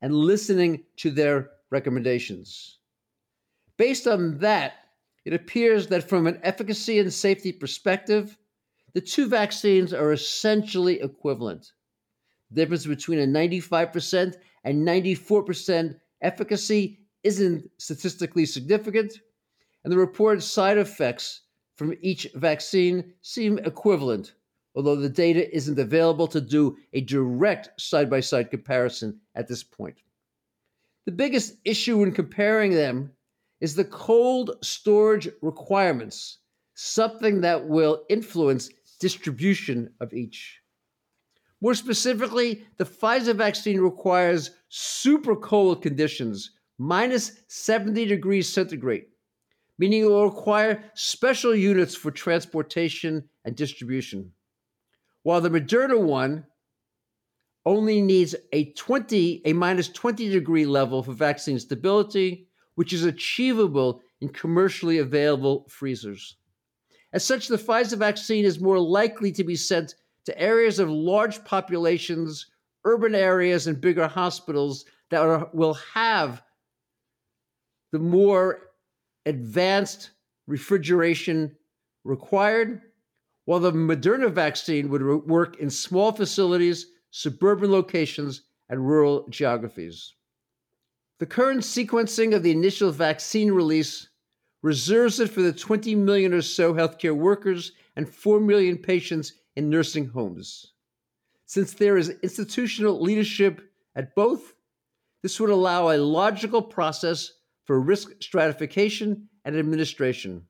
and 0.00 0.14
listening 0.14 0.84
to 0.98 1.10
their 1.10 1.50
recommendations. 1.72 2.78
Based 3.78 4.06
on 4.06 4.38
that, 4.38 4.74
it 5.24 5.34
appears 5.34 5.88
that 5.88 6.08
from 6.08 6.28
an 6.28 6.38
efficacy 6.44 7.00
and 7.00 7.12
safety 7.12 7.50
perspective, 7.50 8.38
the 8.94 9.00
two 9.00 9.26
vaccines 9.28 9.92
are 9.92 10.12
essentially 10.12 11.00
equivalent. 11.00 11.72
The 12.52 12.60
difference 12.60 12.84
between 12.84 13.18
a 13.20 13.26
95% 13.26 14.34
and 14.64 14.86
94% 14.86 15.96
efficacy 16.20 17.00
isn't 17.24 17.70
statistically 17.78 18.44
significant, 18.44 19.14
and 19.84 19.92
the 19.92 19.96
reported 19.96 20.42
side 20.42 20.76
effects 20.76 21.42
from 21.76 21.94
each 22.02 22.28
vaccine 22.34 23.14
seem 23.22 23.58
equivalent, 23.60 24.34
although 24.74 24.96
the 24.96 25.08
data 25.08 25.54
isn't 25.54 25.78
available 25.78 26.26
to 26.28 26.42
do 26.42 26.76
a 26.92 27.00
direct 27.00 27.80
side 27.80 28.10
by 28.10 28.20
side 28.20 28.50
comparison 28.50 29.18
at 29.34 29.48
this 29.48 29.64
point. 29.64 30.02
The 31.06 31.12
biggest 31.12 31.54
issue 31.64 32.02
in 32.02 32.12
comparing 32.12 32.72
them 32.72 33.12
is 33.62 33.74
the 33.74 33.84
cold 33.84 34.56
storage 34.60 35.28
requirements, 35.40 36.38
something 36.74 37.40
that 37.40 37.66
will 37.66 38.04
influence 38.10 38.68
distribution 39.00 39.94
of 40.00 40.12
each. 40.12 40.61
More 41.62 41.74
specifically, 41.74 42.66
the 42.76 42.84
Pfizer 42.84 43.36
vaccine 43.36 43.80
requires 43.80 44.50
super 44.68 45.36
cold 45.36 45.80
conditions, 45.80 46.50
minus 46.76 47.40
70 47.46 48.04
degrees 48.04 48.52
centigrade, 48.52 49.04
meaning 49.78 50.02
it 50.02 50.06
will 50.06 50.28
require 50.28 50.82
special 50.94 51.54
units 51.54 51.94
for 51.94 52.10
transportation 52.10 53.28
and 53.44 53.54
distribution. 53.54 54.32
While 55.22 55.40
the 55.40 55.50
Moderna 55.50 56.02
one 56.02 56.46
only 57.64 58.02
needs 58.02 58.34
a 58.52 58.72
20 58.72 59.42
a 59.44 59.52
minus 59.52 59.88
20 59.88 60.30
degree 60.30 60.66
level 60.66 61.00
for 61.04 61.12
vaccine 61.12 61.60
stability, 61.60 62.48
which 62.74 62.92
is 62.92 63.04
achievable 63.04 64.02
in 64.20 64.30
commercially 64.30 64.98
available 64.98 65.64
freezers. 65.68 66.38
As 67.12 67.24
such, 67.24 67.46
the 67.46 67.56
Pfizer 67.56 67.98
vaccine 67.98 68.44
is 68.44 68.58
more 68.58 68.80
likely 68.80 69.30
to 69.30 69.44
be 69.44 69.54
sent 69.54 69.94
to 70.26 70.40
areas 70.40 70.78
of 70.78 70.90
large 70.90 71.44
populations, 71.44 72.46
urban 72.84 73.14
areas, 73.14 73.66
and 73.66 73.80
bigger 73.80 74.06
hospitals 74.06 74.84
that 75.10 75.22
are, 75.22 75.50
will 75.52 75.74
have 75.74 76.42
the 77.92 77.98
more 77.98 78.70
advanced 79.26 80.10
refrigeration 80.46 81.54
required, 82.04 82.80
while 83.44 83.60
the 83.60 83.72
Moderna 83.72 84.30
vaccine 84.30 84.88
would 84.88 85.02
re- 85.02 85.16
work 85.16 85.58
in 85.58 85.70
small 85.70 86.12
facilities, 86.12 86.86
suburban 87.10 87.70
locations, 87.70 88.42
and 88.68 88.86
rural 88.86 89.26
geographies. 89.28 90.14
The 91.18 91.26
current 91.26 91.60
sequencing 91.60 92.34
of 92.34 92.42
the 92.42 92.50
initial 92.50 92.90
vaccine 92.90 93.52
release 93.52 94.08
reserves 94.62 95.20
it 95.20 95.28
for 95.28 95.42
the 95.42 95.52
20 95.52 95.94
million 95.94 96.32
or 96.32 96.42
so 96.42 96.72
healthcare 96.72 97.16
workers 97.16 97.72
and 97.96 98.08
4 98.08 98.40
million 98.40 98.78
patients 98.78 99.34
in 99.56 99.70
nursing 99.70 100.06
homes. 100.06 100.72
Since 101.46 101.74
there 101.74 101.96
is 101.96 102.10
institutional 102.22 103.00
leadership 103.00 103.60
at 103.94 104.14
both, 104.14 104.54
this 105.22 105.38
would 105.38 105.50
allow 105.50 105.90
a 105.90 105.98
logical 105.98 106.62
process 106.62 107.32
for 107.64 107.80
risk 107.80 108.10
stratification 108.20 109.28
and 109.44 109.56
administration. 109.56 110.46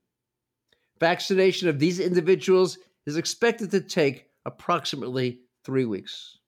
Vaccination 1.01 1.69
of 1.69 1.79
these 1.79 1.99
individuals 1.99 2.79
is 3.07 3.17
expected 3.17 3.71
to 3.71 3.81
take 3.81 4.27
approximately 4.47 5.41
three 5.65 5.85
weeks. 5.85 6.39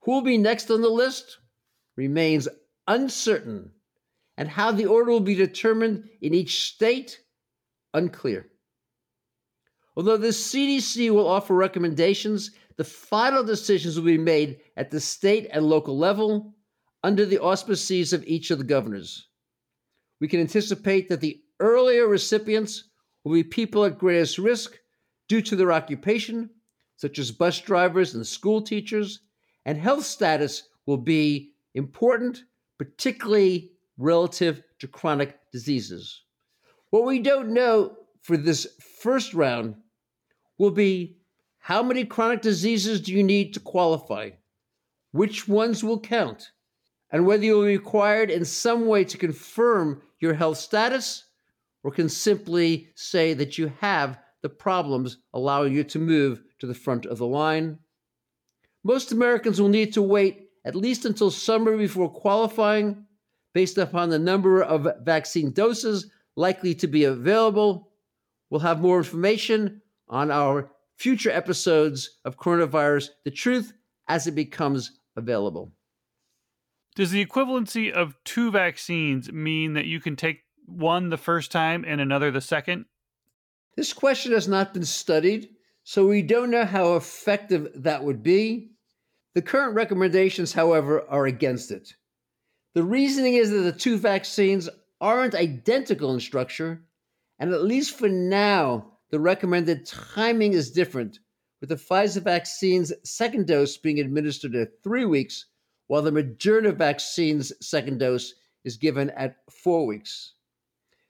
Who 0.00 0.12
will 0.12 0.22
be 0.22 0.38
next 0.38 0.70
on 0.70 0.82
the 0.82 0.88
list 0.88 1.38
remains 1.96 2.48
uncertain, 2.86 3.72
and 4.36 4.48
how 4.48 4.72
the 4.72 4.86
order 4.86 5.10
will 5.10 5.20
be 5.20 5.34
determined 5.34 6.08
in 6.20 6.34
each 6.34 6.68
state, 6.68 7.20
unclear. 7.94 8.46
Although 9.98 10.18
the 10.18 10.28
CDC 10.28 11.10
will 11.10 11.26
offer 11.26 11.54
recommendations, 11.54 12.52
the 12.76 12.84
final 12.84 13.42
decisions 13.42 13.96
will 13.96 14.06
be 14.06 14.16
made 14.16 14.60
at 14.76 14.92
the 14.92 15.00
state 15.00 15.48
and 15.50 15.66
local 15.66 15.98
level 15.98 16.54
under 17.02 17.26
the 17.26 17.40
auspices 17.40 18.12
of 18.12 18.24
each 18.24 18.52
of 18.52 18.58
the 18.58 18.64
governors. 18.64 19.26
We 20.20 20.28
can 20.28 20.38
anticipate 20.38 21.08
that 21.08 21.20
the 21.20 21.42
earlier 21.58 22.06
recipients 22.06 22.84
will 23.24 23.32
be 23.32 23.42
people 23.42 23.84
at 23.84 23.98
greatest 23.98 24.38
risk 24.38 24.78
due 25.28 25.42
to 25.42 25.56
their 25.56 25.72
occupation, 25.72 26.50
such 26.94 27.18
as 27.18 27.32
bus 27.32 27.60
drivers 27.60 28.14
and 28.14 28.24
school 28.24 28.62
teachers, 28.62 29.22
and 29.66 29.76
health 29.76 30.04
status 30.04 30.68
will 30.86 30.96
be 30.96 31.54
important, 31.74 32.44
particularly 32.78 33.72
relative 33.96 34.62
to 34.78 34.86
chronic 34.86 35.40
diseases. 35.50 36.22
What 36.90 37.04
we 37.04 37.18
don't 37.18 37.48
know 37.48 37.96
for 38.22 38.36
this 38.36 38.64
first 39.00 39.34
round 39.34 39.74
will 40.58 40.70
be 40.70 41.16
how 41.58 41.82
many 41.82 42.04
chronic 42.04 42.42
diseases 42.42 43.00
do 43.00 43.12
you 43.12 43.22
need 43.22 43.54
to 43.54 43.60
qualify? 43.60 44.30
Which 45.12 45.48
ones 45.48 45.82
will 45.82 46.00
count? 46.00 46.50
And 47.10 47.26
whether 47.26 47.44
you 47.44 47.56
will 47.56 47.66
be 47.66 47.76
required 47.76 48.30
in 48.30 48.44
some 48.44 48.86
way 48.86 49.04
to 49.04 49.16
confirm 49.16 50.02
your 50.20 50.34
health 50.34 50.58
status 50.58 51.24
or 51.82 51.90
can 51.90 52.08
simply 52.08 52.88
say 52.94 53.34
that 53.34 53.56
you 53.56 53.72
have 53.80 54.18
the 54.42 54.48
problems 54.48 55.18
allowing 55.32 55.72
you 55.72 55.84
to 55.84 55.98
move 55.98 56.42
to 56.58 56.66
the 56.66 56.74
front 56.74 57.06
of 57.06 57.18
the 57.18 57.26
line. 57.26 57.78
Most 58.84 59.12
Americans 59.12 59.60
will 59.60 59.68
need 59.68 59.92
to 59.94 60.02
wait 60.02 60.50
at 60.64 60.74
least 60.74 61.04
until 61.04 61.30
summer 61.30 61.76
before 61.76 62.10
qualifying, 62.10 63.04
based 63.54 63.78
upon 63.78 64.10
the 64.10 64.18
number 64.18 64.62
of 64.62 64.88
vaccine 65.02 65.50
doses 65.52 66.10
likely 66.36 66.74
to 66.74 66.86
be 66.86 67.04
available. 67.04 67.90
We'll 68.50 68.60
have 68.60 68.80
more 68.80 68.98
information 68.98 69.80
on 70.08 70.30
our 70.30 70.70
future 70.96 71.30
episodes 71.30 72.18
of 72.24 72.38
Coronavirus 72.38 73.10
The 73.24 73.30
Truth 73.30 73.72
as 74.08 74.26
it 74.26 74.34
becomes 74.34 74.98
available. 75.16 75.72
Does 76.96 77.10
the 77.10 77.24
equivalency 77.24 77.92
of 77.92 78.16
two 78.24 78.50
vaccines 78.50 79.30
mean 79.30 79.74
that 79.74 79.86
you 79.86 80.00
can 80.00 80.16
take 80.16 80.40
one 80.66 81.10
the 81.10 81.16
first 81.16 81.52
time 81.52 81.84
and 81.86 82.00
another 82.00 82.30
the 82.30 82.40
second? 82.40 82.86
This 83.76 83.92
question 83.92 84.32
has 84.32 84.48
not 84.48 84.74
been 84.74 84.84
studied, 84.84 85.50
so 85.84 86.06
we 86.06 86.22
don't 86.22 86.50
know 86.50 86.64
how 86.64 86.96
effective 86.96 87.70
that 87.76 88.02
would 88.02 88.22
be. 88.22 88.72
The 89.34 89.42
current 89.42 89.76
recommendations, 89.76 90.52
however, 90.52 91.08
are 91.08 91.26
against 91.26 91.70
it. 91.70 91.94
The 92.74 92.82
reasoning 92.82 93.34
is 93.34 93.50
that 93.50 93.58
the 93.58 93.72
two 93.72 93.96
vaccines 93.96 94.68
aren't 95.00 95.36
identical 95.36 96.12
in 96.12 96.20
structure, 96.20 96.82
and 97.38 97.52
at 97.52 97.62
least 97.62 97.96
for 97.96 98.08
now, 98.08 98.97
the 99.10 99.20
recommended 99.20 99.86
timing 99.86 100.52
is 100.52 100.70
different, 100.70 101.18
with 101.60 101.70
the 101.70 101.76
Pfizer 101.76 102.22
vaccine's 102.22 102.92
second 103.04 103.46
dose 103.46 103.76
being 103.76 103.98
administered 103.98 104.54
at 104.54 104.82
three 104.82 105.04
weeks, 105.04 105.46
while 105.86 106.02
the 106.02 106.10
Moderna 106.10 106.74
vaccine's 106.76 107.52
second 107.66 107.98
dose 107.98 108.34
is 108.64 108.76
given 108.76 109.10
at 109.10 109.36
four 109.50 109.86
weeks. 109.86 110.34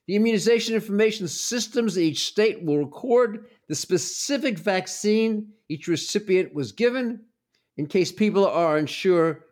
The 0.06 0.16
immunization 0.16 0.74
information 0.74 1.28
systems 1.28 1.96
in 1.96 2.04
each 2.04 2.26
state 2.26 2.62
will 2.62 2.78
record 2.78 3.46
the 3.68 3.74
specific 3.74 4.58
vaccine 4.58 5.52
each 5.68 5.86
recipient 5.86 6.54
was 6.54 6.72
given 6.72 7.24
in 7.76 7.86
case 7.86 8.10
people 8.10 8.46
are 8.46 8.78
unsure 8.78 9.44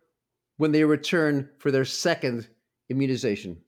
when 0.56 0.72
they 0.72 0.84
return 0.84 1.50
for 1.58 1.70
their 1.70 1.84
second 1.84 2.48
immunization. 2.88 3.58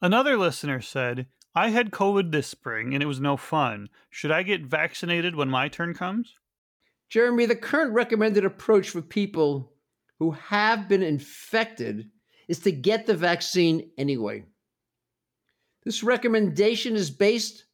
Another 0.00 0.38
listener 0.38 0.80
said, 0.80 1.26
I 1.54 1.70
had 1.70 1.90
COVID 1.90 2.30
this 2.30 2.46
spring 2.46 2.94
and 2.94 3.02
it 3.02 3.06
was 3.06 3.20
no 3.20 3.36
fun. 3.36 3.88
Should 4.08 4.30
I 4.30 4.42
get 4.42 4.66
vaccinated 4.66 5.34
when 5.34 5.48
my 5.48 5.68
turn 5.68 5.94
comes? 5.94 6.34
Jeremy, 7.08 7.46
the 7.46 7.56
current 7.56 7.92
recommended 7.92 8.44
approach 8.44 8.90
for 8.90 9.02
people 9.02 9.72
who 10.20 10.30
have 10.30 10.88
been 10.88 11.02
infected 11.02 12.10
is 12.46 12.60
to 12.60 12.70
get 12.70 13.06
the 13.06 13.16
vaccine 13.16 13.90
anyway. 13.98 14.44
This 15.84 16.02
recommendation 16.02 16.94
is 16.94 17.10
based 17.10 17.64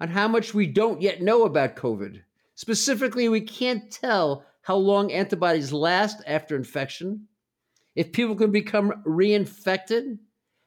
on 0.00 0.08
how 0.08 0.26
much 0.26 0.54
we 0.54 0.66
don't 0.66 1.02
yet 1.02 1.20
know 1.20 1.44
about 1.44 1.76
COVID. 1.76 2.22
Specifically, 2.54 3.28
we 3.28 3.42
can't 3.42 3.90
tell 3.90 4.44
how 4.62 4.76
long 4.76 5.12
antibodies 5.12 5.72
last 5.72 6.22
after 6.26 6.56
infection, 6.56 7.26
if 7.94 8.12
people 8.12 8.34
can 8.34 8.50
become 8.50 9.02
reinfected, 9.06 10.18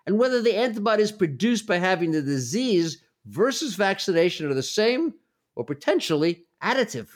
and 0.05 0.17
whether 0.17 0.41
the 0.41 0.55
antibodies 0.55 1.11
produced 1.11 1.67
by 1.67 1.77
having 1.77 2.11
the 2.11 2.21
disease 2.21 3.03
versus 3.25 3.75
vaccination 3.75 4.49
are 4.49 4.53
the 4.53 4.63
same 4.63 5.13
or 5.55 5.63
potentially 5.63 6.45
additive. 6.61 7.07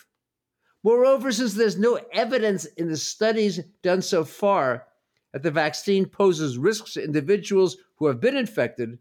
Moreover, 0.83 1.31
since 1.31 1.53
there's 1.53 1.77
no 1.77 1.99
evidence 2.13 2.65
in 2.65 2.87
the 2.87 2.97
studies 2.97 3.59
done 3.81 4.01
so 4.01 4.23
far 4.23 4.85
that 5.33 5.43
the 5.43 5.51
vaccine 5.51 6.05
poses 6.05 6.57
risks 6.57 6.93
to 6.93 7.03
individuals 7.03 7.77
who 7.95 8.07
have 8.07 8.21
been 8.21 8.37
infected, 8.37 8.97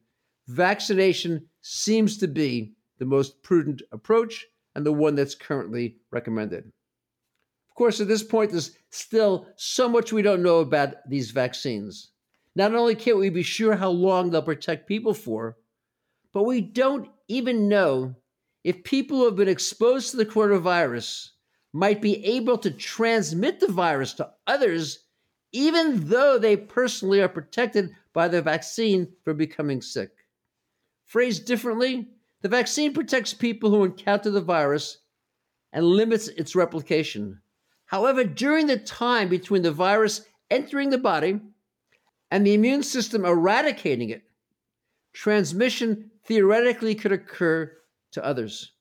vaccination 0.48 1.46
seems 1.60 2.18
to 2.18 2.26
be 2.26 2.72
the 2.98 3.04
most 3.04 3.42
prudent 3.42 3.82
approach 3.92 4.46
and 4.74 4.84
the 4.84 4.92
one 4.92 5.14
that's 5.14 5.34
currently 5.34 5.96
recommended. 6.10 6.64
Of 7.68 7.74
course, 7.76 8.00
at 8.00 8.08
this 8.08 8.22
point, 8.22 8.50
there's 8.50 8.76
still 8.90 9.46
so 9.56 9.88
much 9.88 10.12
we 10.12 10.22
don't 10.22 10.42
know 10.42 10.60
about 10.60 11.08
these 11.08 11.30
vaccines. 11.30 12.12
Not 12.56 12.74
only 12.74 12.94
can't 12.94 13.18
we 13.18 13.28
be 13.28 13.42
sure 13.42 13.76
how 13.76 13.90
long 13.90 14.30
they'll 14.30 14.40
protect 14.40 14.88
people 14.88 15.12
for, 15.12 15.58
but 16.32 16.44
we 16.44 16.62
don't 16.62 17.10
even 17.28 17.68
know 17.68 18.16
if 18.64 18.82
people 18.82 19.18
who 19.18 19.24
have 19.26 19.36
been 19.36 19.46
exposed 19.46 20.10
to 20.10 20.16
the 20.16 20.24
coronavirus 20.24 21.32
might 21.74 22.00
be 22.00 22.24
able 22.24 22.56
to 22.56 22.70
transmit 22.70 23.60
the 23.60 23.70
virus 23.70 24.14
to 24.14 24.30
others, 24.46 25.00
even 25.52 26.08
though 26.08 26.38
they 26.38 26.56
personally 26.56 27.20
are 27.20 27.28
protected 27.28 27.90
by 28.14 28.26
the 28.26 28.40
vaccine 28.40 29.12
from 29.22 29.36
becoming 29.36 29.82
sick. 29.82 30.12
Phrased 31.04 31.44
differently, 31.44 32.08
the 32.40 32.48
vaccine 32.48 32.94
protects 32.94 33.34
people 33.34 33.68
who 33.68 33.84
encounter 33.84 34.30
the 34.30 34.40
virus 34.40 34.96
and 35.74 35.84
limits 35.84 36.28
its 36.28 36.56
replication. 36.56 37.42
However, 37.84 38.24
during 38.24 38.66
the 38.66 38.78
time 38.78 39.28
between 39.28 39.60
the 39.60 39.72
virus 39.72 40.22
entering 40.50 40.88
the 40.88 40.96
body 40.96 41.40
and 42.30 42.46
the 42.46 42.54
immune 42.54 42.82
system 42.82 43.24
eradicating 43.24 44.10
it, 44.10 44.22
transmission 45.12 46.10
theoretically 46.24 46.94
could 46.94 47.12
occur 47.12 47.72
to 48.12 48.24
others. 48.24 48.72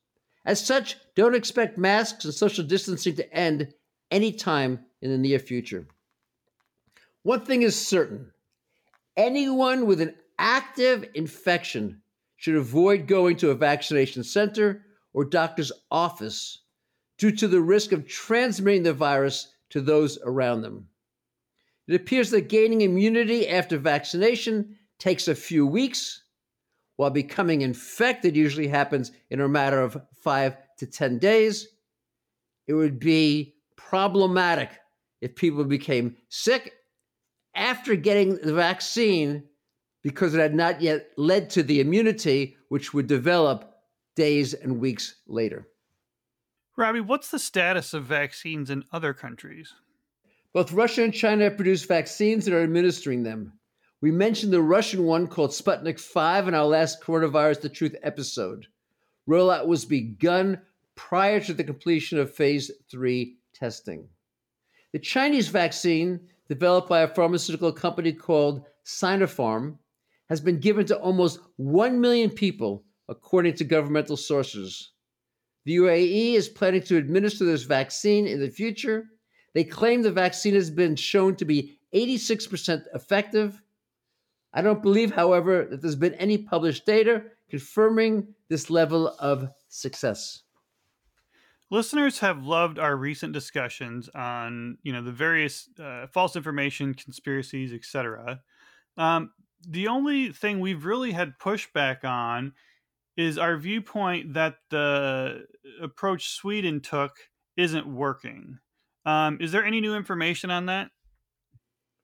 As 0.44 0.64
such, 0.64 0.96
don't 1.14 1.34
expect 1.34 1.78
masks 1.78 2.24
and 2.24 2.34
social 2.34 2.64
distancing 2.64 3.16
to 3.16 3.34
end 3.34 3.72
anytime 4.10 4.80
in 5.00 5.10
the 5.10 5.18
near 5.18 5.38
future. 5.38 5.86
One 7.22 7.44
thing 7.44 7.62
is 7.62 7.74
certain 7.74 8.30
anyone 9.16 9.86
with 9.86 10.00
an 10.00 10.14
active 10.38 11.08
infection 11.14 12.00
should 12.36 12.56
avoid 12.56 13.06
going 13.06 13.36
to 13.38 13.50
a 13.50 13.54
vaccination 13.54 14.22
center 14.22 14.84
or 15.12 15.24
doctor's 15.24 15.72
office 15.90 16.58
due 17.18 17.32
to 17.32 17.48
the 17.48 17.60
risk 17.60 17.92
of 17.92 18.06
transmitting 18.06 18.82
the 18.82 18.92
virus 18.92 19.52
to 19.70 19.80
those 19.80 20.18
around 20.22 20.60
them. 20.60 20.86
It 21.88 21.94
appears 21.94 22.30
that 22.30 22.48
gaining 22.48 22.80
immunity 22.80 23.48
after 23.48 23.78
vaccination 23.78 24.76
takes 24.98 25.28
a 25.28 25.34
few 25.34 25.66
weeks, 25.66 26.22
while 26.96 27.10
becoming 27.10 27.60
infected 27.60 28.36
usually 28.36 28.68
happens 28.68 29.12
in 29.30 29.40
a 29.40 29.48
matter 29.48 29.80
of 29.80 30.00
five 30.22 30.56
to 30.78 30.86
10 30.86 31.18
days. 31.18 31.68
It 32.66 32.74
would 32.74 32.98
be 32.98 33.54
problematic 33.76 34.70
if 35.20 35.36
people 35.36 35.64
became 35.64 36.16
sick 36.28 36.72
after 37.54 37.94
getting 37.94 38.36
the 38.36 38.54
vaccine 38.54 39.44
because 40.02 40.34
it 40.34 40.40
had 40.40 40.54
not 40.54 40.80
yet 40.80 41.10
led 41.16 41.50
to 41.50 41.62
the 41.62 41.80
immunity 41.80 42.56
which 42.68 42.92
would 42.92 43.06
develop 43.06 43.76
days 44.14 44.54
and 44.54 44.80
weeks 44.80 45.16
later. 45.26 45.66
Robbie, 46.76 47.00
what's 47.00 47.30
the 47.30 47.38
status 47.38 47.94
of 47.94 48.04
vaccines 48.04 48.70
in 48.70 48.84
other 48.92 49.14
countries? 49.14 49.74
Both 50.52 50.72
Russia 50.72 51.04
and 51.04 51.12
China 51.12 51.44
have 51.44 51.56
produced 51.56 51.88
vaccines 51.88 52.46
and 52.46 52.56
are 52.56 52.62
administering 52.62 53.22
them. 53.22 53.52
We 54.00 54.10
mentioned 54.10 54.52
the 54.52 54.62
Russian 54.62 55.04
one 55.04 55.26
called 55.26 55.50
Sputnik 55.50 55.98
5 55.98 56.48
in 56.48 56.54
our 56.54 56.66
last 56.66 57.02
Coronavirus 57.02 57.62
the 57.62 57.68
Truth 57.68 57.96
episode. 58.02 58.66
Rollout 59.28 59.66
was 59.66 59.84
begun 59.84 60.60
prior 60.94 61.40
to 61.40 61.52
the 61.52 61.64
completion 61.64 62.18
of 62.18 62.34
phase 62.34 62.70
3 62.90 63.36
testing. 63.54 64.08
The 64.92 64.98
Chinese 64.98 65.48
vaccine, 65.48 66.20
developed 66.48 66.88
by 66.88 67.00
a 67.00 67.14
pharmaceutical 67.14 67.72
company 67.72 68.12
called 68.12 68.66
Sinopharm, 68.84 69.78
has 70.28 70.40
been 70.40 70.60
given 70.60 70.86
to 70.86 70.98
almost 70.98 71.40
1 71.56 72.00
million 72.00 72.30
people, 72.30 72.84
according 73.08 73.54
to 73.54 73.64
governmental 73.64 74.16
sources. 74.16 74.92
The 75.64 75.76
UAE 75.76 76.34
is 76.34 76.48
planning 76.48 76.82
to 76.82 76.96
administer 76.96 77.44
this 77.44 77.64
vaccine 77.64 78.26
in 78.26 78.40
the 78.40 78.50
future. 78.50 79.06
They 79.56 79.64
claim 79.64 80.02
the 80.02 80.12
vaccine 80.12 80.52
has 80.52 80.68
been 80.68 80.96
shown 80.96 81.34
to 81.36 81.46
be 81.46 81.78
86% 81.94 82.84
effective. 82.94 83.62
I 84.52 84.60
don't 84.60 84.82
believe, 84.82 85.14
however, 85.14 85.66
that 85.70 85.80
there's 85.80 85.96
been 85.96 86.12
any 86.16 86.36
published 86.36 86.84
data 86.84 87.22
confirming 87.48 88.34
this 88.50 88.68
level 88.68 89.16
of 89.18 89.48
success. 89.68 90.42
Listeners 91.70 92.18
have 92.18 92.44
loved 92.44 92.78
our 92.78 92.96
recent 92.98 93.32
discussions 93.32 94.10
on, 94.14 94.76
you 94.82 94.92
know, 94.92 95.00
the 95.00 95.10
various 95.10 95.70
uh, 95.82 96.06
false 96.08 96.36
information, 96.36 96.92
conspiracies, 96.92 97.72
etc. 97.72 98.42
Um, 98.98 99.30
the 99.66 99.88
only 99.88 100.32
thing 100.32 100.60
we've 100.60 100.84
really 100.84 101.12
had 101.12 101.38
pushback 101.38 102.04
on 102.04 102.52
is 103.16 103.38
our 103.38 103.56
viewpoint 103.56 104.34
that 104.34 104.56
the 104.68 105.46
approach 105.80 106.28
Sweden 106.28 106.82
took 106.82 107.12
isn't 107.56 107.86
working. 107.86 108.58
Um, 109.06 109.38
is 109.40 109.52
there 109.52 109.64
any 109.64 109.80
new 109.80 109.94
information 109.94 110.50
on 110.50 110.66
that? 110.66 110.90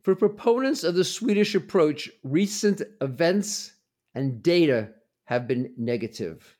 For 0.02 0.14
proponents 0.14 0.84
of 0.84 0.94
the 0.94 1.04
Swedish 1.04 1.54
approach, 1.54 2.08
recent 2.22 2.80
events 3.00 3.74
and 4.14 4.42
data 4.42 4.90
have 5.24 5.46
been 5.46 5.74
negative. 5.76 6.56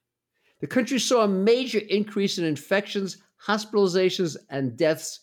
The 0.61 0.67
country 0.67 0.99
saw 0.99 1.23
a 1.23 1.29
major 1.29 1.81
increase 1.89 2.39
in 2.39 2.45
infections, 2.45 3.19
hospitalizations, 3.45 4.37
and 4.51 4.77
deaths 4.77 5.21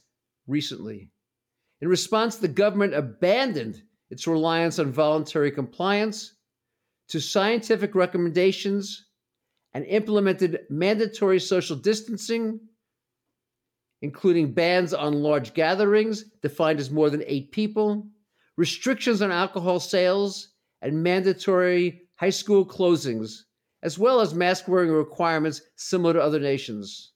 recently. 0.47 1.09
In 1.81 1.87
response, 1.87 2.37
the 2.37 2.47
government 2.47 2.93
abandoned 2.93 3.83
its 4.09 4.27
reliance 4.27 4.79
on 4.79 4.91
voluntary 4.91 5.51
compliance 5.51 6.33
to 7.09 7.21
scientific 7.21 7.95
recommendations 7.95 9.05
and 9.73 9.85
implemented 9.85 10.61
mandatory 10.69 11.39
social 11.39 11.75
distancing, 11.75 12.59
including 14.01 14.53
bans 14.53 14.93
on 14.93 15.21
large 15.21 15.53
gatherings 15.53 16.23
defined 16.41 16.79
as 16.79 16.89
more 16.89 17.09
than 17.09 17.23
eight 17.27 17.51
people, 17.51 18.07
restrictions 18.57 19.21
on 19.21 19.31
alcohol 19.31 19.79
sales, 19.79 20.53
and 20.81 21.03
mandatory 21.03 22.03
high 22.15 22.29
school 22.29 22.65
closings, 22.65 23.43
as 23.83 23.99
well 23.99 24.21
as 24.21 24.33
mask 24.33 24.67
wearing 24.67 24.91
requirements 24.91 25.61
similar 25.75 26.13
to 26.13 26.21
other 26.21 26.39
nations. 26.39 27.11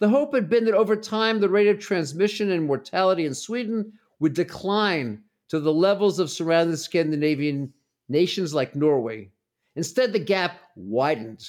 The 0.00 0.08
hope 0.08 0.34
had 0.34 0.48
been 0.48 0.64
that 0.66 0.74
over 0.74 0.96
time 0.96 1.40
the 1.40 1.48
rate 1.48 1.68
of 1.68 1.78
transmission 1.78 2.50
and 2.50 2.66
mortality 2.66 3.26
in 3.26 3.34
Sweden 3.34 3.92
would 4.20 4.34
decline 4.34 5.22
to 5.48 5.60
the 5.60 5.72
levels 5.72 6.18
of 6.18 6.30
surrounding 6.30 6.76
Scandinavian 6.76 7.72
nations 8.08 8.54
like 8.54 8.76
Norway. 8.76 9.30
Instead, 9.76 10.12
the 10.12 10.18
gap 10.18 10.60
widened. 10.76 11.44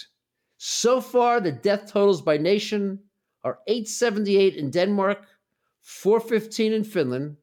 So 0.58 1.00
far, 1.00 1.40
the 1.40 1.52
death 1.52 1.92
totals 1.92 2.22
by 2.22 2.38
nation 2.38 3.00
are 3.44 3.60
878 3.68 4.56
in 4.56 4.70
Denmark, 4.70 5.26
415 5.82 6.74
in 6.74 6.84
Finland, 6.84 7.38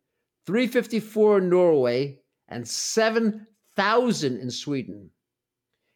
354 0.46 1.38
in 1.38 1.48
Norway, 1.48 2.20
and 2.48 2.66
7,000 2.66 4.36
in 4.38 4.50
Sweden. 4.50 5.10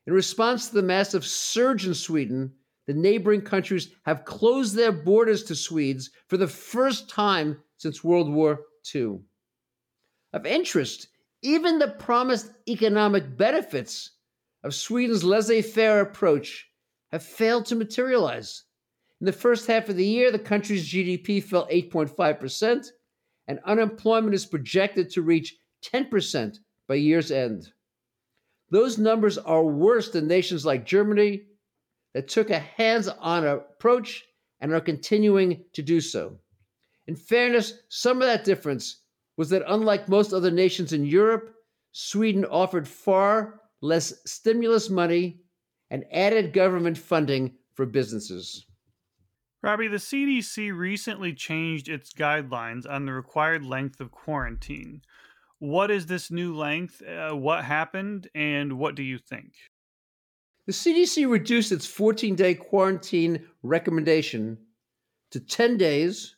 In 0.07 0.13
response 0.13 0.69
to 0.69 0.75
the 0.75 0.83
massive 0.83 1.25
surge 1.25 1.87
in 1.87 1.95
Sweden, 1.95 2.53
the 2.87 2.95
neighboring 2.95 3.43
countries 3.43 3.91
have 4.05 4.25
closed 4.25 4.75
their 4.75 4.91
borders 4.91 5.45
to 5.45 5.55
Swedes 5.55 6.11
for 6.27 6.37
the 6.37 6.49
first 6.49 7.09
time 7.09 7.63
since 7.77 8.03
World 8.03 8.33
War 8.33 8.65
II. 8.95 9.21
Of 10.33 10.47
interest, 10.47 11.09
even 11.43 11.79
the 11.79 11.89
promised 11.89 12.51
economic 12.69 13.37
benefits 13.37 14.13
of 14.65 14.75
Sweden's 14.75 15.25
laissez 15.25 15.63
faire 15.63 16.01
approach 16.01 16.69
have 17.13 17.23
failed 17.23 17.67
to 17.67 17.77
materialize. 17.77 18.65
In 19.20 19.26
the 19.26 19.33
first 19.33 19.66
half 19.66 19.90
of 19.90 19.96
the 19.96 20.06
year, 20.06 20.33
the 20.33 20.38
country's 20.38 20.88
GDP 20.88 21.42
fell 21.42 21.66
8.5%, 21.68 22.87
and 23.48 23.61
unemployment 23.66 24.35
is 24.35 24.46
projected 24.46 25.11
to 25.11 25.22
reach 25.22 25.56
10% 25.85 26.59
by 26.88 26.94
year's 26.94 27.30
end. 27.30 27.72
Those 28.70 28.96
numbers 28.96 29.37
are 29.37 29.64
worse 29.64 30.11
than 30.11 30.26
nations 30.26 30.64
like 30.64 30.87
Germany 30.87 31.42
that 32.14 32.28
took 32.28 32.50
a 32.50 32.59
hands 32.59 33.09
on 33.09 33.46
approach 33.46 34.24
and 34.61 34.72
are 34.72 34.80
continuing 34.80 35.64
to 35.74 35.83
do 35.83 36.00
so. 36.00 36.38
In 37.06 37.16
fairness, 37.16 37.80
some 37.88 38.22
of 38.22 38.28
that 38.28 38.44
difference 38.44 39.02
was 39.37 39.50
that 39.50 39.64
unlike 39.66 40.09
most 40.09 40.33
other 40.33 40.50
nations 40.50 40.92
in 40.92 41.04
Europe, 41.04 41.54
Sweden 41.92 42.44
offered 42.44 42.87
far 42.87 43.61
less 43.83 44.14
stimulus 44.24 44.88
money 44.88 45.40
and 45.90 46.04
added 46.12 46.52
government 46.52 46.96
funding 46.96 47.56
for 47.74 47.85
businesses. 47.85 48.66
Robbie, 49.62 49.88
the 49.88 49.99
CDC 49.99 50.75
recently 50.75 51.35
changed 51.35 51.88
its 51.88 52.12
guidelines 52.14 52.88
on 52.88 53.05
the 53.05 53.12
required 53.12 53.64
length 53.64 54.01
of 54.01 54.11
quarantine. 54.11 55.03
What 55.59 55.90
is 55.90 56.07
this 56.07 56.31
new 56.31 56.57
length? 56.57 57.03
Uh, 57.03 57.37
what 57.37 57.64
happened? 57.64 58.29
And 58.35 58.79
what 58.79 58.94
do 58.94 59.03
you 59.03 59.18
think? 59.18 59.53
The 60.66 60.73
CDC 60.73 61.31
reduced 61.31 61.73
its 61.73 61.87
14 61.87 62.35
day 62.37 62.55
quarantine 62.55 63.46
recommendation 63.62 64.57
to 65.31 65.40
10 65.40 65.77
days 65.77 66.37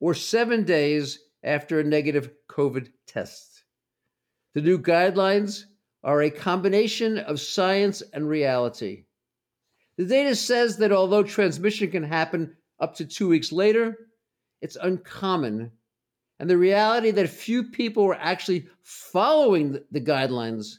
or 0.00 0.14
seven 0.14 0.64
days 0.64 1.20
after 1.44 1.78
a 1.78 1.84
negative 1.84 2.30
COVID 2.48 2.88
test. 3.06 3.64
The 4.54 4.62
new 4.62 4.78
guidelines 4.78 5.64
are 6.02 6.22
a 6.22 6.30
combination 6.30 7.18
of 7.18 7.40
science 7.40 8.02
and 8.12 8.28
reality. 8.28 9.04
The 9.98 10.06
data 10.06 10.34
says 10.34 10.78
that 10.78 10.92
although 10.92 11.22
transmission 11.22 11.90
can 11.90 12.02
happen 12.02 12.56
up 12.80 12.94
to 12.96 13.04
two 13.04 13.28
weeks 13.28 13.52
later, 13.52 13.96
it's 14.60 14.76
uncommon. 14.76 15.70
And 16.38 16.48
the 16.48 16.56
reality 16.56 17.10
that 17.12 17.28
few 17.28 17.64
people 17.64 18.04
were 18.04 18.16
actually 18.16 18.68
following 18.82 19.78
the 19.90 20.00
guidelines 20.00 20.78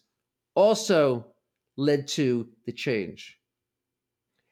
also 0.56 1.28
led 1.78 2.08
to 2.10 2.47
the 2.65 2.71
change. 2.71 3.38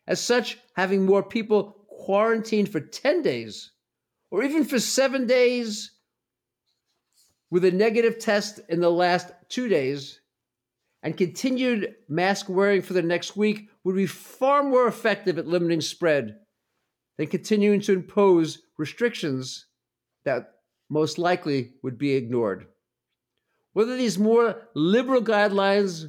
As 0.08 0.22
such, 0.22 0.58
having 0.76 1.06
more 1.06 1.24
people 1.24 1.86
quarantined 1.90 2.72
for 2.72 2.80
10 2.80 3.22
days 3.22 3.72
or 4.30 4.44
even 4.44 4.64
for 4.64 4.80
seven 4.80 5.28
days 5.28 5.92
with 7.50 7.66
a 7.66 7.72
negative 7.72 8.18
test 8.18 8.62
in 8.70 8.80
the 8.80 8.90
last 8.90 9.32
two 9.50 9.68
days 9.68 10.21
and 11.04 11.18
continued 11.18 11.96
mask 12.08 12.48
wearing 12.48 12.82
for 12.82 12.94
the 12.94 13.02
next 13.02 13.36
week 13.36 13.70
would 13.84 13.96
be 13.96 14.06
far 14.06 14.64
more 14.64 14.88
effective 14.88 15.38
at 15.38 15.48
limiting 15.48 15.82
spread 15.82 16.38
than 17.18 17.28
continuing 17.28 17.82
to 17.82 17.94
impose 17.94 18.62
restrictions 18.78 19.66
that 20.26 20.54
most 20.90 21.18
likely 21.18 21.74
would 21.82 21.98
be 21.98 22.14
ignored. 22.14 22.68
Whether 23.74 23.96
these 23.96 24.20
more 24.20 24.68
liberal 24.76 25.22
guidelines 25.22 26.06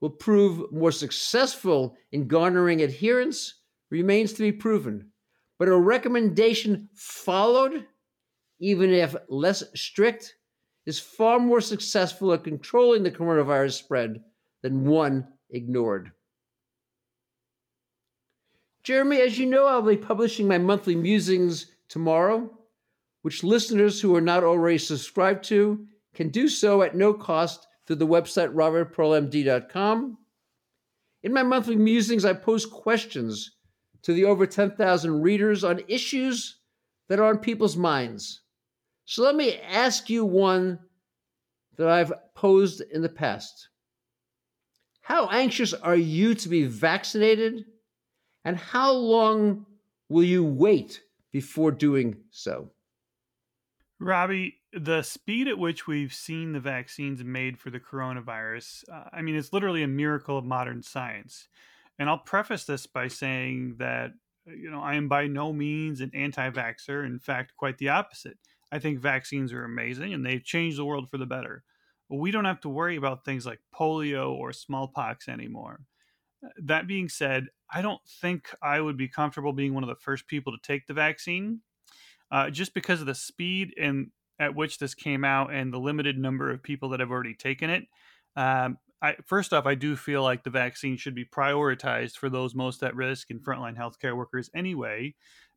will 0.00 0.10
prove 0.10 0.70
more 0.72 0.92
successful 0.92 1.96
in 2.12 2.28
garnering 2.28 2.82
adherence 2.82 3.60
remains 3.90 4.32
to 4.34 4.42
be 4.42 4.52
proven. 4.52 5.10
But 5.58 5.68
a 5.68 5.76
recommendation 5.76 6.88
followed, 6.94 7.86
even 8.60 8.90
if 8.90 9.14
less 9.28 9.62
strict, 9.74 10.34
is 10.84 10.98
far 10.98 11.38
more 11.38 11.60
successful 11.60 12.32
at 12.32 12.44
controlling 12.44 13.04
the 13.04 13.10
coronavirus 13.10 13.78
spread 13.78 14.20
than 14.64 14.86
one 14.86 15.28
ignored. 15.50 16.10
Jeremy, 18.82 19.20
as 19.20 19.38
you 19.38 19.44
know, 19.44 19.66
I'll 19.66 19.82
be 19.82 19.94
publishing 19.94 20.48
my 20.48 20.56
monthly 20.56 20.96
musings 20.96 21.66
tomorrow, 21.90 22.50
which 23.20 23.44
listeners 23.44 24.00
who 24.00 24.16
are 24.16 24.22
not 24.22 24.42
already 24.42 24.78
subscribed 24.78 25.44
to 25.44 25.86
can 26.14 26.30
do 26.30 26.48
so 26.48 26.80
at 26.80 26.96
no 26.96 27.12
cost 27.12 27.66
through 27.86 27.96
the 27.96 28.06
website 28.06 28.54
robertpearlmd.com. 28.54 30.16
In 31.24 31.32
my 31.34 31.42
monthly 31.42 31.76
musings, 31.76 32.24
I 32.24 32.32
pose 32.32 32.64
questions 32.64 33.56
to 34.00 34.14
the 34.14 34.24
over 34.24 34.46
10,000 34.46 35.20
readers 35.20 35.62
on 35.62 35.82
issues 35.88 36.56
that 37.10 37.20
are 37.20 37.28
on 37.28 37.36
people's 37.36 37.76
minds. 37.76 38.40
So 39.04 39.24
let 39.24 39.36
me 39.36 39.58
ask 39.60 40.08
you 40.08 40.24
one 40.24 40.78
that 41.76 41.88
I've 41.88 42.14
posed 42.34 42.80
in 42.80 43.02
the 43.02 43.10
past. 43.10 43.68
How 45.04 45.28
anxious 45.28 45.74
are 45.74 45.94
you 45.94 46.34
to 46.34 46.48
be 46.48 46.64
vaccinated? 46.64 47.66
And 48.42 48.56
how 48.56 48.90
long 48.92 49.66
will 50.08 50.24
you 50.24 50.42
wait 50.42 51.02
before 51.30 51.72
doing 51.72 52.16
so? 52.30 52.70
Robbie, 54.00 54.56
the 54.72 55.02
speed 55.02 55.46
at 55.46 55.58
which 55.58 55.86
we've 55.86 56.14
seen 56.14 56.52
the 56.52 56.60
vaccines 56.60 57.22
made 57.22 57.58
for 57.58 57.68
the 57.68 57.78
coronavirus, 57.78 58.84
uh, 58.90 59.04
I 59.12 59.20
mean, 59.20 59.36
it's 59.36 59.52
literally 59.52 59.82
a 59.82 59.88
miracle 59.88 60.38
of 60.38 60.46
modern 60.46 60.82
science. 60.82 61.48
And 61.98 62.08
I'll 62.08 62.16
preface 62.16 62.64
this 62.64 62.86
by 62.86 63.08
saying 63.08 63.76
that, 63.80 64.12
you 64.46 64.70
know, 64.70 64.80
I 64.80 64.94
am 64.94 65.08
by 65.08 65.26
no 65.26 65.52
means 65.52 66.00
an 66.00 66.12
anti 66.14 66.48
vaxxer. 66.48 67.04
In 67.04 67.18
fact, 67.18 67.52
quite 67.58 67.76
the 67.76 67.90
opposite. 67.90 68.38
I 68.72 68.78
think 68.78 69.00
vaccines 69.00 69.52
are 69.52 69.64
amazing 69.64 70.14
and 70.14 70.24
they've 70.24 70.42
changed 70.42 70.78
the 70.78 70.86
world 70.86 71.10
for 71.10 71.18
the 71.18 71.26
better. 71.26 71.62
We 72.08 72.30
don't 72.30 72.44
have 72.44 72.60
to 72.62 72.68
worry 72.68 72.96
about 72.96 73.24
things 73.24 73.46
like 73.46 73.60
polio 73.74 74.32
or 74.32 74.52
smallpox 74.52 75.28
anymore. 75.28 75.80
Uh, 76.44 76.48
that 76.62 76.86
being 76.86 77.08
said, 77.08 77.46
I 77.72 77.82
don't 77.82 78.00
think 78.20 78.54
I 78.62 78.80
would 78.80 78.96
be 78.96 79.08
comfortable 79.08 79.52
being 79.52 79.74
one 79.74 79.82
of 79.82 79.88
the 79.88 79.94
first 79.96 80.26
people 80.26 80.52
to 80.52 80.58
take 80.62 80.86
the 80.86 80.94
vaccine 80.94 81.60
uh, 82.30 82.50
just 82.50 82.74
because 82.74 83.00
of 83.00 83.06
the 83.06 83.14
speed 83.14 83.74
and 83.80 84.10
at 84.38 84.54
which 84.54 84.78
this 84.78 84.94
came 84.94 85.24
out 85.24 85.52
and 85.52 85.72
the 85.72 85.78
limited 85.78 86.18
number 86.18 86.50
of 86.50 86.62
people 86.62 86.88
that 86.90 87.00
have 87.00 87.10
already 87.10 87.34
taken 87.34 87.70
it. 87.70 87.84
Um, 88.36 88.78
I, 89.00 89.16
first 89.24 89.52
off, 89.52 89.66
I 89.66 89.74
do 89.74 89.96
feel 89.96 90.22
like 90.22 90.42
the 90.42 90.50
vaccine 90.50 90.96
should 90.96 91.14
be 91.14 91.24
prioritized 91.24 92.16
for 92.16 92.28
those 92.28 92.54
most 92.54 92.82
at 92.82 92.96
risk 92.96 93.30
and 93.30 93.40
frontline 93.40 93.76
healthcare 93.76 94.16
workers 94.16 94.50
anyway. 94.54 95.14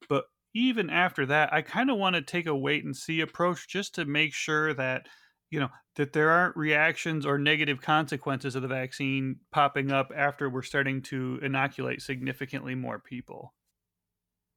But 0.09 0.25
even 0.53 0.89
after 0.89 1.25
that, 1.27 1.53
I 1.53 1.61
kind 1.61 1.89
of 1.89 1.97
want 1.97 2.15
to 2.15 2.21
take 2.21 2.45
a 2.45 2.55
wait 2.55 2.83
and 2.83 2.95
see 2.95 3.21
approach 3.21 3.67
just 3.67 3.95
to 3.95 4.05
make 4.05 4.33
sure 4.33 4.73
that 4.73 5.07
you 5.49 5.59
know 5.59 5.69
that 5.95 6.13
there 6.13 6.29
aren't 6.29 6.55
reactions 6.55 7.25
or 7.25 7.37
negative 7.37 7.81
consequences 7.81 8.55
of 8.55 8.61
the 8.61 8.67
vaccine 8.67 9.37
popping 9.51 9.91
up 9.91 10.11
after 10.15 10.49
we're 10.49 10.61
starting 10.61 11.01
to 11.01 11.39
inoculate 11.41 12.01
significantly 12.01 12.75
more 12.75 12.99
people. 12.99 13.53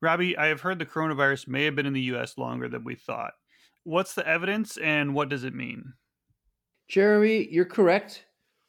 Robbie, 0.03 0.37
I 0.37 0.47
have 0.47 0.63
heard 0.63 0.79
the 0.79 0.87
coronavirus 0.87 1.49
may 1.49 1.65
have 1.65 1.77
been 1.77 1.87
in 1.87 1.93
the 1.93 2.15
US 2.15 2.39
longer 2.39 2.69
than 2.69 2.85
we 2.85 2.95
thought. 2.95 3.33
What's 3.85 4.15
the 4.15 4.27
evidence 4.27 4.77
and 4.79 5.15
what 5.15 5.29
does 5.29 5.45
it 5.45 5.55
mean? 5.55 5.95
Jeremy, 6.89 7.49
you're 7.51 7.65
correct. 7.65 8.25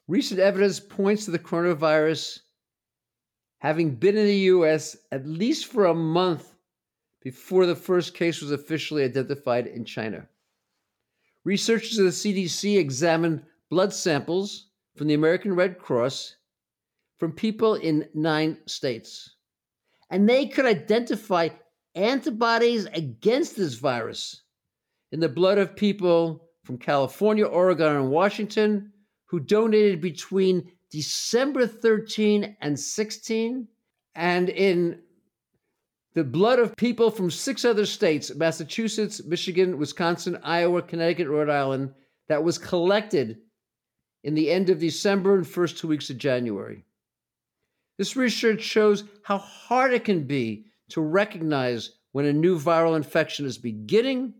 Recent 0.07 0.39
evidence 0.39 0.79
points 0.79 1.25
to 1.25 1.31
the 1.31 1.39
coronavirus 1.39 2.39
having 3.59 3.95
been 3.95 4.17
in 4.17 4.25
the 4.25 4.35
US 4.35 4.97
at 5.11 5.27
least 5.27 5.67
for 5.67 5.85
a 5.85 5.93
month 5.93 6.55
before 7.21 7.65
the 7.65 7.75
first 7.75 8.13
case 8.13 8.41
was 8.41 8.51
officially 8.51 9.03
identified 9.03 9.67
in 9.67 9.85
China. 9.85 10.27
Researchers 11.43 11.97
at 11.97 12.05
the 12.05 12.11
CDC 12.11 12.77
examined 12.77 13.43
blood 13.69 13.93
samples 13.93 14.67
from 14.95 15.07
the 15.07 15.13
American 15.13 15.55
Red 15.55 15.79
Cross 15.79 16.35
from 17.17 17.31
people 17.31 17.75
in 17.75 18.07
nine 18.13 18.57
states. 18.65 19.35
And 20.09 20.27
they 20.27 20.47
could 20.47 20.65
identify 20.65 21.49
antibodies 21.95 22.85
against 22.93 23.55
this 23.55 23.75
virus 23.75 24.41
in 25.11 25.19
the 25.19 25.29
blood 25.29 25.57
of 25.57 25.75
people 25.75 26.49
from 26.63 26.77
California, 26.77 27.45
Oregon, 27.45 27.95
and 27.95 28.09
Washington 28.09 28.91
who 29.25 29.39
donated 29.39 30.01
between 30.01 30.71
December 30.89 31.65
13 31.65 32.57
and 32.59 32.77
16, 32.77 33.67
and 34.15 34.49
in 34.49 34.99
the 36.13 36.23
blood 36.23 36.59
of 36.59 36.75
people 36.75 37.09
from 37.09 37.31
six 37.31 37.63
other 37.63 37.85
states 37.85 38.33
Massachusetts, 38.35 39.23
Michigan, 39.23 39.77
Wisconsin, 39.77 40.37
Iowa, 40.43 40.81
Connecticut, 40.81 41.27
Rhode 41.27 41.49
Island 41.49 41.93
that 42.27 42.43
was 42.43 42.57
collected 42.57 43.37
in 44.23 44.35
the 44.35 44.51
end 44.51 44.69
of 44.69 44.79
December 44.79 45.35
and 45.35 45.47
first 45.47 45.77
two 45.77 45.87
weeks 45.87 46.09
of 46.09 46.17
January. 46.17 46.85
This 47.97 48.15
research 48.15 48.61
shows 48.61 49.03
how 49.23 49.37
hard 49.37 49.93
it 49.93 50.03
can 50.03 50.23
be 50.23 50.65
to 50.89 51.01
recognize 51.01 51.91
when 52.11 52.25
a 52.25 52.33
new 52.33 52.59
viral 52.59 52.95
infection 52.97 53.45
is 53.45 53.57
beginning 53.57 54.33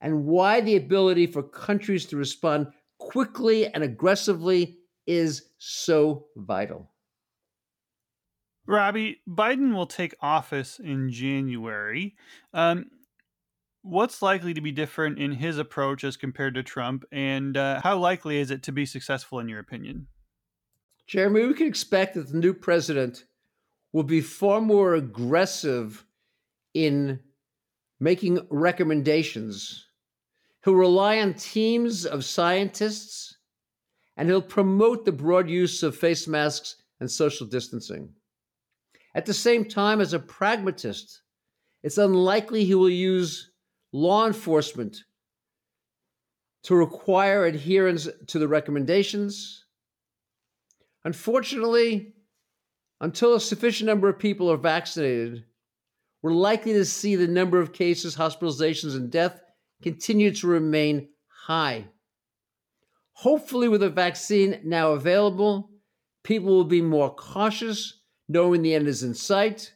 and 0.00 0.24
why 0.24 0.60
the 0.60 0.76
ability 0.76 1.26
for 1.26 1.42
countries 1.42 2.06
to 2.06 2.16
respond 2.16 2.66
quickly 2.98 3.66
and 3.68 3.82
aggressively 3.82 4.78
is 5.06 5.50
so 5.58 6.26
vital. 6.36 6.90
Robbie, 8.66 9.20
Biden 9.28 9.74
will 9.74 9.86
take 9.86 10.14
office 10.20 10.78
in 10.78 11.10
January. 11.10 12.16
Um, 12.52 12.86
what's 13.82 14.22
likely 14.22 14.54
to 14.54 14.60
be 14.60 14.72
different 14.72 15.18
in 15.18 15.32
his 15.32 15.58
approach 15.58 16.02
as 16.04 16.16
compared 16.16 16.54
to 16.54 16.62
Trump, 16.62 17.04
and 17.12 17.56
uh, 17.56 17.80
how 17.82 17.98
likely 17.98 18.38
is 18.38 18.50
it 18.50 18.62
to 18.64 18.72
be 18.72 18.86
successful 18.86 19.38
in 19.38 19.48
your 19.48 19.60
opinion? 19.60 20.06
Jeremy, 21.06 21.46
we 21.46 21.54
can 21.54 21.66
expect 21.66 22.14
that 22.14 22.28
the 22.28 22.38
new 22.38 22.54
president 22.54 23.24
will 23.92 24.02
be 24.02 24.22
far 24.22 24.60
more 24.60 24.94
aggressive 24.94 26.04
in 26.72 27.20
making 28.00 28.46
recommendations. 28.50 29.86
He'll 30.64 30.74
rely 30.74 31.20
on 31.20 31.34
teams 31.34 32.06
of 32.06 32.24
scientists 32.24 33.36
and 34.16 34.28
he'll 34.28 34.42
promote 34.42 35.04
the 35.04 35.12
broad 35.12 35.48
use 35.48 35.82
of 35.82 35.94
face 35.94 36.26
masks 36.26 36.76
and 37.00 37.10
social 37.10 37.46
distancing. 37.46 38.08
At 39.14 39.26
the 39.26 39.34
same 39.34 39.64
time, 39.64 40.00
as 40.00 40.12
a 40.12 40.18
pragmatist, 40.18 41.22
it's 41.82 41.98
unlikely 41.98 42.64
he 42.64 42.74
will 42.74 42.90
use 42.90 43.50
law 43.92 44.26
enforcement 44.26 44.96
to 46.64 46.74
require 46.74 47.44
adherence 47.44 48.08
to 48.26 48.38
the 48.38 48.48
recommendations. 48.48 49.66
Unfortunately, 51.04 52.14
until 53.00 53.34
a 53.34 53.40
sufficient 53.40 53.86
number 53.86 54.08
of 54.08 54.18
people 54.18 54.50
are 54.50 54.56
vaccinated, 54.56 55.44
we're 56.22 56.32
likely 56.32 56.72
to 56.72 56.86
see 56.86 57.16
the 57.16 57.28
number 57.28 57.60
of 57.60 57.74
cases, 57.74 58.16
hospitalizations, 58.16 58.96
and 58.96 59.10
death 59.10 59.38
continue 59.82 60.32
to 60.32 60.46
remain 60.46 61.10
high. 61.28 61.84
Hopefully, 63.12 63.68
with 63.68 63.82
a 63.82 63.90
vaccine 63.90 64.60
now 64.64 64.92
available, 64.92 65.70
people 66.22 66.48
will 66.48 66.64
be 66.64 66.80
more 66.80 67.14
cautious, 67.14 68.00
knowing 68.28 68.62
the 68.62 68.74
end 68.74 68.88
is 68.88 69.02
in 69.02 69.14
sight. 69.14 69.72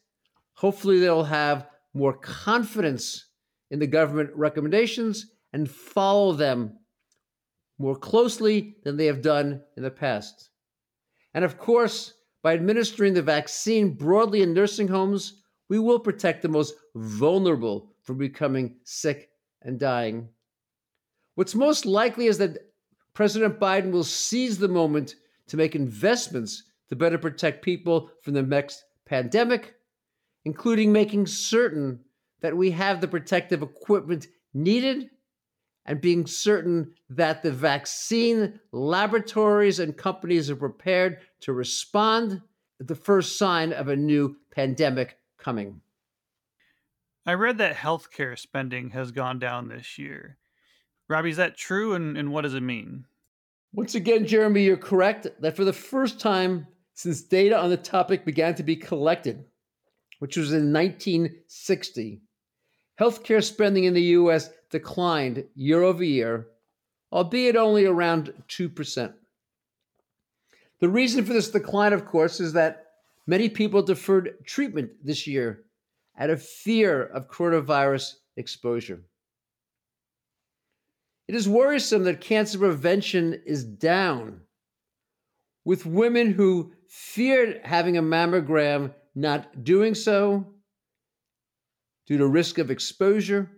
Hopefully, 0.55 0.99
they'll 0.99 1.25
have 1.25 1.69
more 1.95 2.15
confidence 2.15 3.27
in 3.71 3.79
the 3.79 3.87
government 3.87 4.31
recommendations 4.35 5.27
and 5.53 5.71
follow 5.71 6.33
them 6.33 6.79
more 7.79 7.97
closely 7.97 8.77
than 8.85 8.97
they 8.97 9.07
have 9.07 9.23
done 9.23 9.63
in 9.77 9.83
the 9.83 9.91
past. 9.91 10.51
And 11.35 11.45
of 11.45 11.59
course, 11.59 12.15
by 12.43 12.55
administering 12.55 13.15
the 13.15 13.23
vaccine 13.23 13.95
broadly 13.95 14.43
in 14.43 14.55
nursing 14.55 14.89
homes, 14.89 15.43
we 15.69 15.79
will 15.79 15.99
protect 15.99 16.43
the 16.43 16.49
most 16.49 16.75
vulnerable 16.95 17.93
from 18.03 18.19
becoming 18.19 18.77
sick 18.85 19.31
and 19.63 19.79
dying. 19.79 20.29
What's 21.35 21.55
most 21.55 21.87
likely 21.87 22.27
is 22.27 22.39
that 22.39 22.59
President 23.15 23.61
Biden 23.61 23.91
will 23.91 24.05
seize 24.05 24.59
the 24.59 24.69
moment 24.69 25.17
to 25.49 25.57
make 25.57 25.75
investments 25.75 26.65
to 26.89 26.97
better 26.97 27.19
protect 27.19 27.63
people 27.63 28.11
from 28.23 28.35
the 28.35 28.43
next 28.43 28.85
pandemic, 29.05 29.75
including 30.45 30.93
making 30.93 31.27
certain 31.27 32.01
that 32.41 32.57
we 32.57 32.71
have 32.71 33.01
the 33.01 33.09
protective 33.09 33.63
equipment 33.63 34.27
needed 34.55 35.11
and 35.87 36.01
being 36.01 36.27
certain 36.27 36.93
that 37.09 37.43
the 37.43 37.51
vaccine 37.51 38.61
laboratories 38.73 39.81
and 39.81 39.97
companies 39.97 40.51
are 40.51 40.57
prepared 40.57 41.19
to 41.41 41.53
respond 41.53 42.43
at 42.81 42.87
the 42.87 42.95
first 42.95 43.39
sign 43.39 43.73
of 43.73 43.89
a 43.89 43.97
new 43.97 44.37
pandemic 44.51 45.19
coming. 45.39 45.81
I 47.27 47.35
read 47.35 47.59
that 47.59 47.77
healthcare 47.77 48.39
spending 48.39 48.91
has 48.91 49.13
gone 49.13 49.39
down 49.39 49.69
this 49.69 49.99
year. 49.99 50.39
Robbie, 51.09 51.31
is 51.31 51.37
that 51.39 51.57
true? 51.57 51.95
And, 51.95 52.17
and 52.17 52.33
what 52.33 52.43
does 52.43 52.55
it 52.55 52.63
mean? 52.63 53.07
Once 53.73 53.95
again, 53.95 54.27
Jeremy, 54.27 54.65
you're 54.65 54.77
correct 54.77 55.27
that 55.41 55.57
for 55.57 55.65
the 55.65 55.73
first 55.73 56.21
time 56.21 56.67
since 56.99 57.23
data 57.23 57.57
on 57.57 57.71
the 57.71 57.77
topic 57.77 58.25
began 58.25 58.57
to 58.57 58.65
be 58.65 58.75
collected, 58.75 59.45
which 60.19 60.37
was 60.37 60.53
in 60.53 60.73
1960, 60.73 62.21
healthcare 62.99 63.45
spending 63.45 63.85
in 63.85 63.95
the 63.95 64.03
US 64.03 64.51
declined 64.69 65.45
year 65.55 65.85
over 65.85 66.03
year, 66.03 66.49
albeit 67.13 67.55
only 67.55 67.85
around 67.85 68.33
2%. 68.49 69.13
The 70.81 70.89
reason 70.89 71.25
for 71.25 71.33
this 71.33 71.53
decline, 71.53 71.93
of 71.93 72.05
course, 72.05 72.41
is 72.41 72.55
that 72.55 72.87
many 73.29 73.49
people 73.49 73.81
deferred 73.81 74.45
treatment 74.45 74.91
this 75.05 75.25
year 75.25 75.67
out 76.19 76.31
of 76.31 76.43
fear 76.43 77.05
of 77.05 77.31
coronavirus 77.31 78.15
exposure. 78.37 79.05
It 81.29 81.37
is 81.37 81.49
worrisome 81.49 82.03
that 82.05 82.21
cancer 82.21 82.59
prevention 82.59 83.41
is 83.47 83.63
down, 83.63 84.41
with 85.69 85.85
women 85.85 86.33
who 86.33 86.73
feared 86.89 87.61
having 87.63 87.99
a 87.99 88.03
mammogram 88.03 88.91
not 89.15 89.65
doing 89.65 89.95
so 89.95 90.55
due 92.07 92.17
to 92.17 92.27
risk 92.27 92.57
of 92.57 92.71
exposure, 92.71 93.51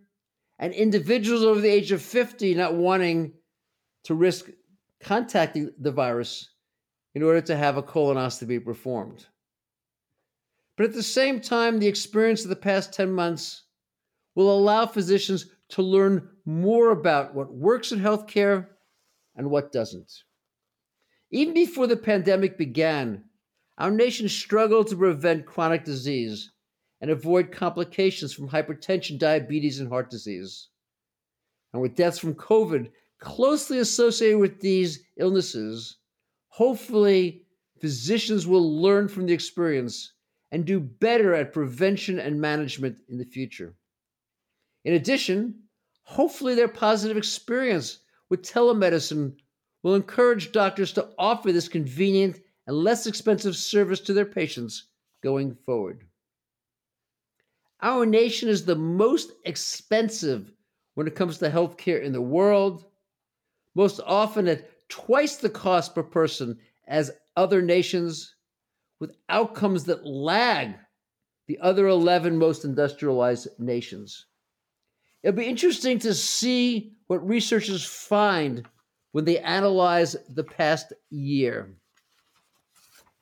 and 0.59 0.75
individuals 0.75 1.44
over 1.44 1.61
the 1.61 1.70
age 1.70 1.92
of 1.92 2.03
50 2.03 2.57
not 2.57 2.75
wanting 2.75 3.33
to 4.03 4.16
risk 4.16 4.51
contacting 4.99 5.70
the 5.79 5.92
virus 5.92 6.51
in 7.14 7.23
order 7.23 7.40
to 7.40 7.57
have 7.57 7.77
a 7.77 7.83
colonoscopy 7.83 8.64
performed. 8.64 9.29
But 10.77 10.87
at 10.87 10.94
the 10.94 11.05
same 11.05 11.40
time, 11.40 11.79
the 11.79 11.87
experience 11.87 12.42
of 12.42 12.49
the 12.49 12.57
past 12.57 12.92
10 12.92 13.12
months 13.12 13.66
will 14.35 14.53
allow 14.53 14.85
physicians 14.85 15.46
to 15.68 15.83
learn 15.83 16.29
more 16.44 16.90
about 16.90 17.37
what 17.37 17.55
works 17.55 17.92
in 17.92 18.01
healthcare 18.01 18.66
and 19.37 19.49
what 19.49 19.70
doesn't. 19.70 20.11
Even 21.31 21.55
before 21.55 21.87
the 21.87 21.97
pandemic 21.97 22.59
began, 22.59 23.25
our 23.79 23.90
nation 23.90 24.29
struggled 24.29 24.88
to 24.88 24.97
prevent 24.97 25.47
chronic 25.47 25.85
disease 25.85 26.51
and 27.01 27.11
avoid 27.11 27.53
complications 27.53 28.33
from 28.33 28.49
hypertension, 28.49 29.19
diabetes, 29.19 29.81
and 29.81 29.88
heart 29.88 30.11
disease. 30.11 30.69
And 31.73 31.81
with 31.81 31.95
deaths 31.95 32.19
from 32.19 32.35
COVID 32.35 32.90
closely 33.21 33.79
associated 33.79 34.38
with 34.38 34.61
these 34.61 35.05
illnesses, 35.16 35.99
hopefully 36.49 37.47
physicians 37.81 38.47
will 38.47 38.81
learn 38.83 39.09
from 39.09 39.27
the 39.27 39.33
experience 39.33 40.14
and 40.51 40.64
do 40.64 40.81
better 40.81 41.35
at 41.35 41.53
prevention 41.53 42.19
and 42.19 42.40
management 42.40 42.99
in 43.09 43.19
the 43.19 43.25
future. 43.25 43.75
In 44.85 44.95
addition, 44.95 45.62
hopefully 46.03 46.55
their 46.55 46.69
positive 46.69 47.16
experience 47.16 48.01
with 48.29 48.43
telemedicine 48.43 49.37
will 49.83 49.95
encourage 49.95 50.53
doctors 50.53 50.93
to 50.93 51.09
offer 51.19 51.53
this 51.53 51.69
convenient 51.69 52.40
and 52.66 52.77
less 52.77 53.07
expensive 53.07 53.57
service 53.57 54.01
to 54.01 54.12
their 54.12 54.27
patients 54.27 54.88
going 55.23 55.57
forward. 55.66 56.05
Our 57.83 58.05
nation 58.05 58.49
is 58.49 58.64
the 58.64 58.77
most 58.77 59.33
expensive 59.45 60.53
when 60.95 61.07
it 61.07 61.14
comes 61.14 61.38
to 61.38 61.51
healthcare 61.51 62.03
in 62.03 62.12
the 62.12 62.21
world, 62.21 62.85
most 63.75 64.01
often 64.05 64.49
at 64.49 64.88
twice 64.88 65.37
the 65.37 65.49
cost 65.49 65.95
per 65.95 66.03
person 66.03 66.59
as 66.87 67.12
other 67.37 67.62
nations, 67.62 68.35
with 68.99 69.16
outcomes 69.29 69.85
that 69.85 70.05
lag 70.05 70.75
the 71.47 71.59
other 71.61 71.88
11 71.88 72.37
most 72.37 72.64
industrialized 72.64 73.49
nations. 73.59 74.27
It'll 75.23 75.37
be 75.37 75.47
interesting 75.47 75.99
to 76.01 76.14
see 76.14 76.93
what 77.07 77.27
researchers 77.27 77.85
find 77.85 78.69
when 79.12 79.25
they 79.25 79.38
analyze 79.38 80.16
the 80.29 80.44
past 80.44 80.92
year. 81.11 81.75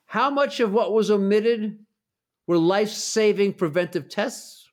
How 0.05 0.29
much 0.29 0.59
of 0.59 0.71
what 0.71 0.93
was 0.93 1.11
omitted 1.11 1.79
were 2.47 2.57
life 2.57 2.89
saving 2.89 3.53
preventive 3.53 4.09
tests? 4.09 4.67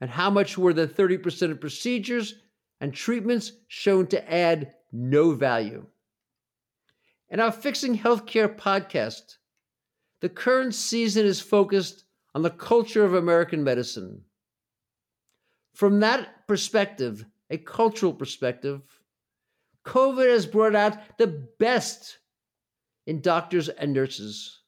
And 0.00 0.10
how 0.10 0.30
much 0.30 0.56
were 0.56 0.72
the 0.72 0.86
30% 0.86 1.50
of 1.50 1.60
procedures 1.60 2.34
and 2.80 2.92
treatments 2.92 3.52
shown 3.66 4.06
to 4.08 4.32
add 4.32 4.74
no 4.92 5.32
value? 5.32 5.86
In 7.30 7.40
our 7.40 7.52
Fixing 7.52 7.98
Healthcare 7.98 8.54
podcast, 8.54 9.36
the 10.20 10.28
current 10.28 10.74
season 10.74 11.26
is 11.26 11.40
focused 11.40 12.04
on 12.34 12.42
the 12.42 12.50
culture 12.50 13.04
of 13.04 13.14
American 13.14 13.64
medicine. 13.64 14.22
From 15.74 16.00
that 16.00 16.46
perspective, 16.46 17.24
a 17.50 17.58
cultural 17.58 18.12
perspective, 18.12 18.82
COVID 19.88 20.28
has 20.28 20.44
brought 20.44 20.76
out 20.76 21.16
the 21.16 21.48
best 21.58 22.18
in 23.06 23.22
doctors 23.22 23.70
and 23.70 23.94
nurses. 23.94 24.60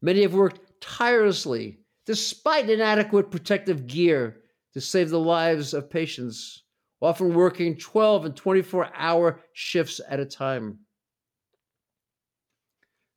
Many 0.00 0.22
have 0.22 0.34
worked 0.34 0.80
tirelessly, 0.80 1.80
despite 2.06 2.70
inadequate 2.70 3.32
protective 3.32 3.88
gear, 3.88 4.36
to 4.72 4.80
save 4.80 5.10
the 5.10 5.18
lives 5.18 5.74
of 5.74 5.90
patients, 5.90 6.62
often 7.00 7.34
working 7.34 7.76
12 7.76 8.24
and 8.24 8.36
24 8.36 8.88
hour 8.94 9.40
shifts 9.52 10.00
at 10.08 10.20
a 10.20 10.24
time. 10.24 10.78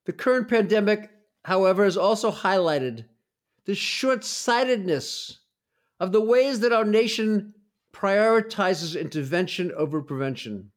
The 0.05 0.13
current 0.13 0.49
pandemic, 0.49 1.12
however, 1.43 1.84
has 1.84 1.95
also 1.95 2.31
highlighted 2.31 3.05
the 3.65 3.75
short 3.75 4.23
sightedness 4.23 5.41
of 5.99 6.12
the 6.12 6.21
ways 6.21 6.62
that 6.62 6.73
our 6.73 6.86
nation 6.86 7.53
prioritizes 7.93 8.99
intervention 8.99 9.71
over 9.73 10.01
prevention. 10.01 10.71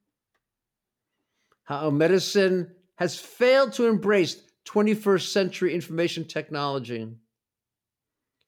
How 1.68 1.90
medicine 1.90 2.74
has 2.96 3.18
failed 3.18 3.74
to 3.74 3.88
embrace 3.88 4.40
21st 4.64 5.30
century 5.30 5.74
information 5.74 6.24
technology, 6.24 7.06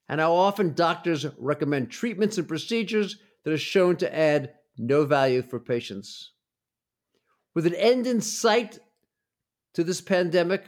and 0.09 0.19
how 0.19 0.33
often 0.33 0.73
doctors 0.73 1.27
recommend 1.37 1.91
treatments 1.91 2.39
and 2.39 2.47
procedures 2.47 3.17
that 3.43 3.53
are 3.53 3.59
shown 3.59 3.95
to 3.97 4.15
add 4.15 4.53
no 4.75 5.05
value 5.05 5.43
for 5.43 5.59
patients. 5.59 6.31
With 7.53 7.67
an 7.67 7.75
end 7.75 8.07
in 8.07 8.21
sight 8.21 8.79
to 9.75 9.83
this 9.83 10.01
pandemic, 10.01 10.63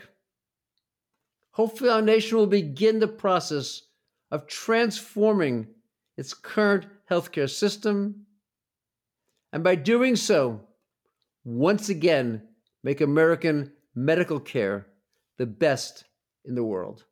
hopefully 1.54 1.90
our 1.90 2.04
nation 2.04 2.38
will 2.38 2.46
begin 2.46 3.00
the 3.00 3.08
process 3.08 3.82
of 4.30 4.46
transforming 4.46 5.70
its 6.18 6.36
current 6.36 6.86
healthcare 7.10 7.50
system, 7.50 8.28
and 9.52 9.64
by 9.64 9.74
doing 9.74 10.16
so, 10.16 10.68
once 11.44 11.90
again 11.90 12.42
make 12.84 13.02
American 13.02 13.72
medical 13.96 14.40
care 14.40 14.88
the 15.38 15.46
best 15.46 16.06
in 16.46 16.56
the 16.56 16.64
world. 16.64 17.06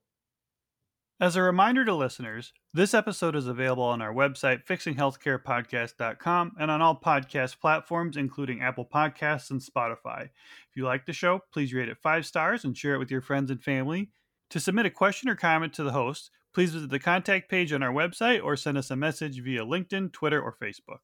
As 1.20 1.36
a 1.36 1.41
reminder 1.44 1.86
to 1.86 1.94
listeners, 1.94 2.52
this 2.74 2.96
episode 2.96 3.36
is 3.36 3.46
available 3.46 3.84
on 3.84 4.02
our 4.02 4.12
website, 4.12 4.65
fixinghealthcarepodcast.com, 4.65 6.54
and 6.60 6.72
on 6.72 6.82
all 6.82 7.00
podcast 7.00 7.60
platforms, 7.60 8.17
including 8.17 8.62
Apple 8.62 8.88
Podcasts 8.91 9.52
and 9.52 9.62
Spotify. 9.62 10.24
If 10.24 10.76
you 10.76 10.86
like 10.86 11.06
the 11.06 11.13
show, 11.13 11.41
please 11.54 11.76
rate 11.76 11.89
it 11.89 12.00
five 12.02 12.26
stars 12.26 12.63
and 12.63 12.76
share 12.76 12.96
it 12.96 12.98
with 12.98 13.12
your 13.12 13.22
friends 13.22 13.52
and 13.52 13.62
family. 13.62 14.10
To 14.50 14.60
submit 14.60 14.88
a 14.88 14.89
question 14.89 15.30
or 15.30 15.36
comment 15.36 15.74
to 15.74 15.84
the 15.84 15.91
host, 15.91 16.32
please 16.56 16.74
visit 16.74 16.89
the 16.89 16.98
contact 16.98 17.50
page 17.52 17.72
on 17.72 17.84
our 17.84 17.94
website 17.94 18.44
or 18.44 18.56
send 18.56 18.80
us 18.80 18.89
a 18.89 18.96
message 18.96 19.44
via 19.44 19.63
LinkedIn, 19.63 20.12
Twitter, 20.12 20.41
or 20.41 20.58
Facebook. 20.60 21.02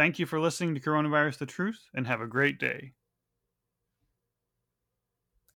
Thank 0.00 0.18
you 0.18 0.24
for 0.24 0.40
listening 0.40 0.74
to 0.74 0.80
Coronavirus 0.80 1.36
the 1.36 1.44
Truth, 1.44 1.90
and 1.92 2.06
have 2.06 2.22
a 2.22 2.26
great 2.26 2.58
day. 2.58 2.94